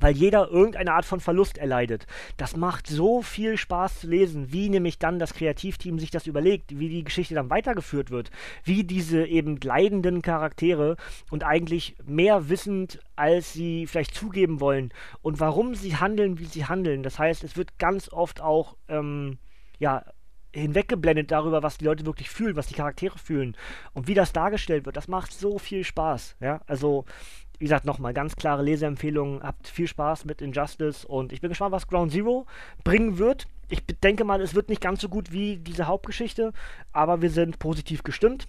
weil 0.00 0.16
jeder 0.16 0.48
irgendeine 0.50 0.92
Art 0.92 1.04
von 1.04 1.20
Verlust 1.20 1.58
erleidet. 1.58 2.06
Das 2.36 2.56
macht 2.56 2.86
so 2.86 3.22
viel 3.22 3.56
Spaß 3.56 4.00
zu 4.00 4.08
lesen, 4.08 4.52
wie 4.52 4.68
nämlich 4.68 4.98
dann 4.98 5.18
das 5.18 5.34
Kreativteam 5.34 5.98
sich 5.98 6.10
das 6.10 6.26
überlegt, 6.26 6.78
wie 6.78 6.88
die 6.88 7.04
Geschichte 7.04 7.34
dann 7.34 7.50
weitergeführt 7.50 8.10
wird, 8.10 8.30
wie 8.64 8.84
diese 8.84 9.26
eben 9.26 9.58
leidenden 9.60 10.22
Charaktere 10.22 10.96
und 11.30 11.44
eigentlich 11.44 11.96
mehr 12.04 12.48
wissend, 12.48 13.00
als 13.16 13.52
sie 13.52 13.86
vielleicht 13.86 14.14
zugeben 14.14 14.60
wollen 14.60 14.92
und 15.22 15.40
warum 15.40 15.74
sie 15.74 15.96
handeln, 15.96 16.38
wie 16.38 16.46
sie 16.46 16.66
handeln. 16.66 17.02
Das 17.02 17.18
heißt, 17.18 17.44
es 17.44 17.56
wird 17.56 17.78
ganz 17.78 18.10
oft 18.10 18.40
auch, 18.40 18.76
ähm, 18.88 19.38
ja, 19.78 20.04
hinweggeblendet 20.52 21.30
darüber, 21.30 21.62
was 21.62 21.78
die 21.78 21.84
Leute 21.84 22.06
wirklich 22.06 22.30
fühlen, 22.30 22.56
was 22.56 22.66
die 22.66 22.74
Charaktere 22.74 23.18
fühlen 23.18 23.56
und 23.92 24.08
wie 24.08 24.14
das 24.14 24.32
dargestellt 24.32 24.84
wird. 24.84 24.96
Das 24.96 25.08
macht 25.08 25.32
so 25.32 25.58
viel 25.58 25.84
Spaß. 25.84 26.36
Ja, 26.40 26.60
also 26.66 27.04
wie 27.60 27.66
gesagt, 27.66 27.84
nochmal 27.84 28.14
ganz 28.14 28.36
klare 28.36 28.62
Leseempfehlungen. 28.62 29.42
Habt 29.42 29.68
viel 29.68 29.86
Spaß 29.86 30.24
mit 30.24 30.40
Injustice 30.40 31.04
und 31.04 31.30
ich 31.32 31.42
bin 31.42 31.50
gespannt, 31.50 31.72
was 31.72 31.86
Ground 31.86 32.10
Zero 32.10 32.46
bringen 32.84 33.18
wird. 33.18 33.46
Ich 33.68 33.84
denke 34.02 34.24
mal, 34.24 34.40
es 34.40 34.54
wird 34.54 34.70
nicht 34.70 34.80
ganz 34.80 35.02
so 35.02 35.10
gut 35.10 35.30
wie 35.30 35.58
diese 35.58 35.86
Hauptgeschichte, 35.86 36.52
aber 36.92 37.20
wir 37.20 37.30
sind 37.30 37.58
positiv 37.58 38.02
gestimmt. 38.02 38.46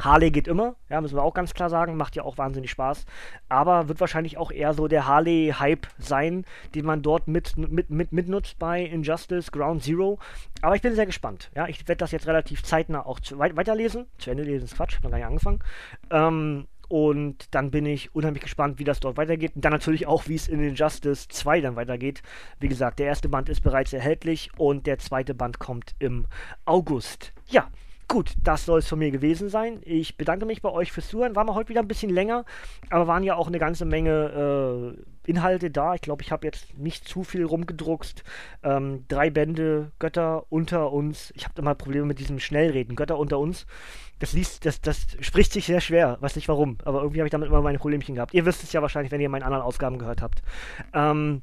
Harley 0.00 0.30
geht 0.30 0.48
immer, 0.48 0.74
ja, 0.90 1.00
müssen 1.00 1.16
wir 1.16 1.22
auch 1.22 1.34
ganz 1.34 1.54
klar 1.54 1.70
sagen, 1.70 1.96
macht 1.96 2.16
ja 2.16 2.24
auch 2.24 2.36
wahnsinnig 2.36 2.70
Spaß. 2.70 3.06
Aber 3.48 3.88
wird 3.88 4.00
wahrscheinlich 4.00 4.36
auch 4.36 4.50
eher 4.50 4.74
so 4.74 4.88
der 4.88 5.06
Harley-Hype 5.06 5.86
sein, 5.98 6.44
den 6.74 6.84
man 6.84 7.02
dort 7.02 7.28
mit, 7.28 7.56
mit, 7.56 7.88
mit, 7.88 8.12
mitnutzt 8.12 8.58
bei 8.58 8.82
Injustice 8.82 9.50
Ground 9.50 9.82
Zero. 9.82 10.18
Aber 10.60 10.76
ich 10.76 10.82
bin 10.82 10.94
sehr 10.94 11.06
gespannt. 11.06 11.50
Ja, 11.54 11.68
ich 11.68 11.86
werde 11.88 11.98
das 11.98 12.10
jetzt 12.10 12.26
relativ 12.26 12.62
zeitnah 12.62 13.06
auch 13.06 13.20
zu, 13.20 13.38
weiterlesen. 13.38 14.06
Zu 14.18 14.30
Ende 14.30 14.42
lesen 14.42 14.64
ist 14.64 14.76
Quatsch, 14.76 14.90
ich 14.90 14.96
habe 14.96 15.06
noch 15.06 15.12
gar 15.12 15.18
nicht 15.18 15.26
angefangen. 15.26 15.60
Ähm, 16.10 16.66
und 16.92 17.46
dann 17.54 17.70
bin 17.70 17.86
ich 17.86 18.14
unheimlich 18.14 18.42
gespannt, 18.42 18.78
wie 18.78 18.84
das 18.84 19.00
dort 19.00 19.16
weitergeht. 19.16 19.56
Und 19.56 19.64
dann 19.64 19.72
natürlich 19.72 20.06
auch, 20.06 20.28
wie 20.28 20.34
es 20.34 20.46
in 20.46 20.60
Injustice 20.60 21.26
2 21.26 21.62
dann 21.62 21.74
weitergeht. 21.74 22.22
Wie 22.60 22.68
gesagt, 22.68 22.98
der 22.98 23.06
erste 23.06 23.30
Band 23.30 23.48
ist 23.48 23.62
bereits 23.62 23.94
erhältlich 23.94 24.50
und 24.58 24.86
der 24.86 24.98
zweite 24.98 25.32
Band 25.32 25.58
kommt 25.58 25.94
im 26.00 26.26
August. 26.66 27.32
Ja, 27.48 27.70
Gut, 28.12 28.34
das 28.44 28.66
soll 28.66 28.80
es 28.80 28.88
von 28.88 28.98
mir 28.98 29.10
gewesen 29.10 29.48
sein. 29.48 29.80
Ich 29.86 30.18
bedanke 30.18 30.44
mich 30.44 30.60
bei 30.60 30.68
euch 30.68 30.92
fürs 30.92 31.08
Zuhören. 31.08 31.34
War 31.34 31.44
mal 31.44 31.54
heute 31.54 31.70
wieder 31.70 31.80
ein 31.80 31.88
bisschen 31.88 32.10
länger, 32.10 32.44
aber 32.90 33.06
waren 33.06 33.22
ja 33.22 33.36
auch 33.36 33.46
eine 33.46 33.58
ganze 33.58 33.86
Menge 33.86 34.94
äh, 35.24 35.30
Inhalte 35.30 35.70
da. 35.70 35.94
Ich 35.94 36.02
glaube, 36.02 36.22
ich 36.22 36.30
habe 36.30 36.46
jetzt 36.46 36.76
nicht 36.76 37.08
zu 37.08 37.24
viel 37.24 37.42
rumgedruckst. 37.42 38.22
Ähm, 38.64 39.06
drei 39.08 39.30
Bände, 39.30 39.92
Götter 39.98 40.44
unter 40.50 40.92
uns. 40.92 41.32
Ich 41.36 41.44
habe 41.44 41.58
immer 41.58 41.74
Probleme 41.74 42.04
mit 42.04 42.18
diesem 42.18 42.38
Schnellreden. 42.38 42.96
Götter 42.96 43.16
unter 43.16 43.38
uns. 43.38 43.64
Das 44.18 44.34
liest, 44.34 44.66
das, 44.66 44.82
das 44.82 45.06
spricht 45.20 45.54
sich 45.54 45.64
sehr 45.64 45.80
schwer. 45.80 46.18
Weiß 46.20 46.36
nicht 46.36 46.48
warum, 46.48 46.76
aber 46.84 47.00
irgendwie 47.00 47.20
habe 47.20 47.28
ich 47.28 47.32
damit 47.32 47.48
immer 47.48 47.62
meine 47.62 47.78
Problemchen 47.78 48.16
gehabt. 48.16 48.34
Ihr 48.34 48.44
wisst 48.44 48.62
es 48.62 48.74
ja 48.74 48.82
wahrscheinlich, 48.82 49.10
wenn 49.10 49.22
ihr 49.22 49.30
meine 49.30 49.46
anderen 49.46 49.64
Ausgaben 49.64 49.96
gehört 49.98 50.20
habt. 50.20 50.42
Ähm, 50.92 51.40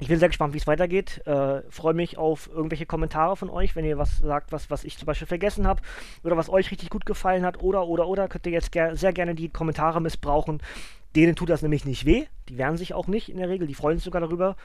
ich 0.00 0.08
bin 0.08 0.18
sehr 0.18 0.28
gespannt, 0.28 0.54
wie 0.54 0.58
es 0.58 0.66
weitergeht. 0.66 1.24
Äh, 1.26 1.60
Freue 1.70 1.92
mich 1.92 2.16
auf 2.16 2.48
irgendwelche 2.48 2.86
Kommentare 2.86 3.36
von 3.36 3.50
euch, 3.50 3.76
wenn 3.76 3.84
ihr 3.84 3.98
was 3.98 4.16
sagt, 4.16 4.50
was, 4.50 4.70
was 4.70 4.84
ich 4.84 4.96
zum 4.96 5.04
Beispiel 5.04 5.26
vergessen 5.26 5.66
habe 5.66 5.82
oder 6.24 6.38
was 6.38 6.48
euch 6.48 6.70
richtig 6.70 6.88
gut 6.88 7.04
gefallen 7.04 7.44
hat. 7.44 7.62
Oder, 7.62 7.86
oder, 7.86 8.08
oder 8.08 8.26
könnt 8.26 8.46
ihr 8.46 8.52
jetzt 8.52 8.72
ger 8.72 8.96
sehr 8.96 9.12
gerne 9.12 9.34
die 9.34 9.50
Kommentare 9.50 10.00
missbrauchen. 10.00 10.62
Denen 11.14 11.36
tut 11.36 11.50
das 11.50 11.60
nämlich 11.60 11.84
nicht 11.84 12.06
weh. 12.06 12.24
Die 12.48 12.56
wehren 12.56 12.78
sich 12.78 12.94
auch 12.94 13.08
nicht 13.08 13.28
in 13.28 13.36
der 13.36 13.50
Regel. 13.50 13.66
Die 13.66 13.74
freuen 13.74 13.98
sich 13.98 14.04
sogar 14.04 14.22
darüber, 14.22 14.56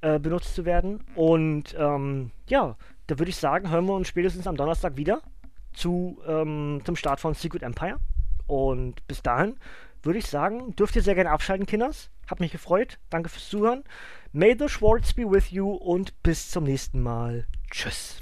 äh, 0.00 0.20
benutzt 0.20 0.54
zu 0.54 0.64
werden. 0.64 1.00
Und 1.16 1.74
ähm, 1.76 2.30
ja, 2.46 2.76
da 3.08 3.18
würde 3.18 3.30
ich 3.30 3.36
sagen, 3.36 3.70
hören 3.70 3.86
wir 3.86 3.94
uns 3.94 4.06
spätestens 4.06 4.46
am 4.46 4.56
Donnerstag 4.56 4.96
wieder 4.96 5.22
zu, 5.72 6.20
ähm, 6.26 6.82
zum 6.84 6.94
Start 6.94 7.18
von 7.18 7.34
Secret 7.34 7.62
Empire. 7.64 7.96
Und 8.46 9.04
bis 9.08 9.22
dahin 9.22 9.56
würde 10.04 10.20
ich 10.20 10.26
sagen, 10.26 10.76
dürft 10.76 10.94
ihr 10.94 11.02
sehr 11.02 11.16
gerne 11.16 11.30
abschalten, 11.30 11.66
Kinders. 11.66 12.10
Hab 12.28 12.40
mich 12.40 12.52
gefreut. 12.52 12.98
Danke 13.10 13.28
fürs 13.28 13.48
Zuhören. 13.48 13.84
May 14.32 14.56
the 14.58 14.68
Schwartz 14.68 15.12
be 15.12 15.30
with 15.30 15.50
you 15.50 15.70
und 15.70 16.22
bis 16.22 16.50
zum 16.50 16.64
nächsten 16.64 17.00
Mal. 17.00 17.46
Tschüss. 17.70 18.20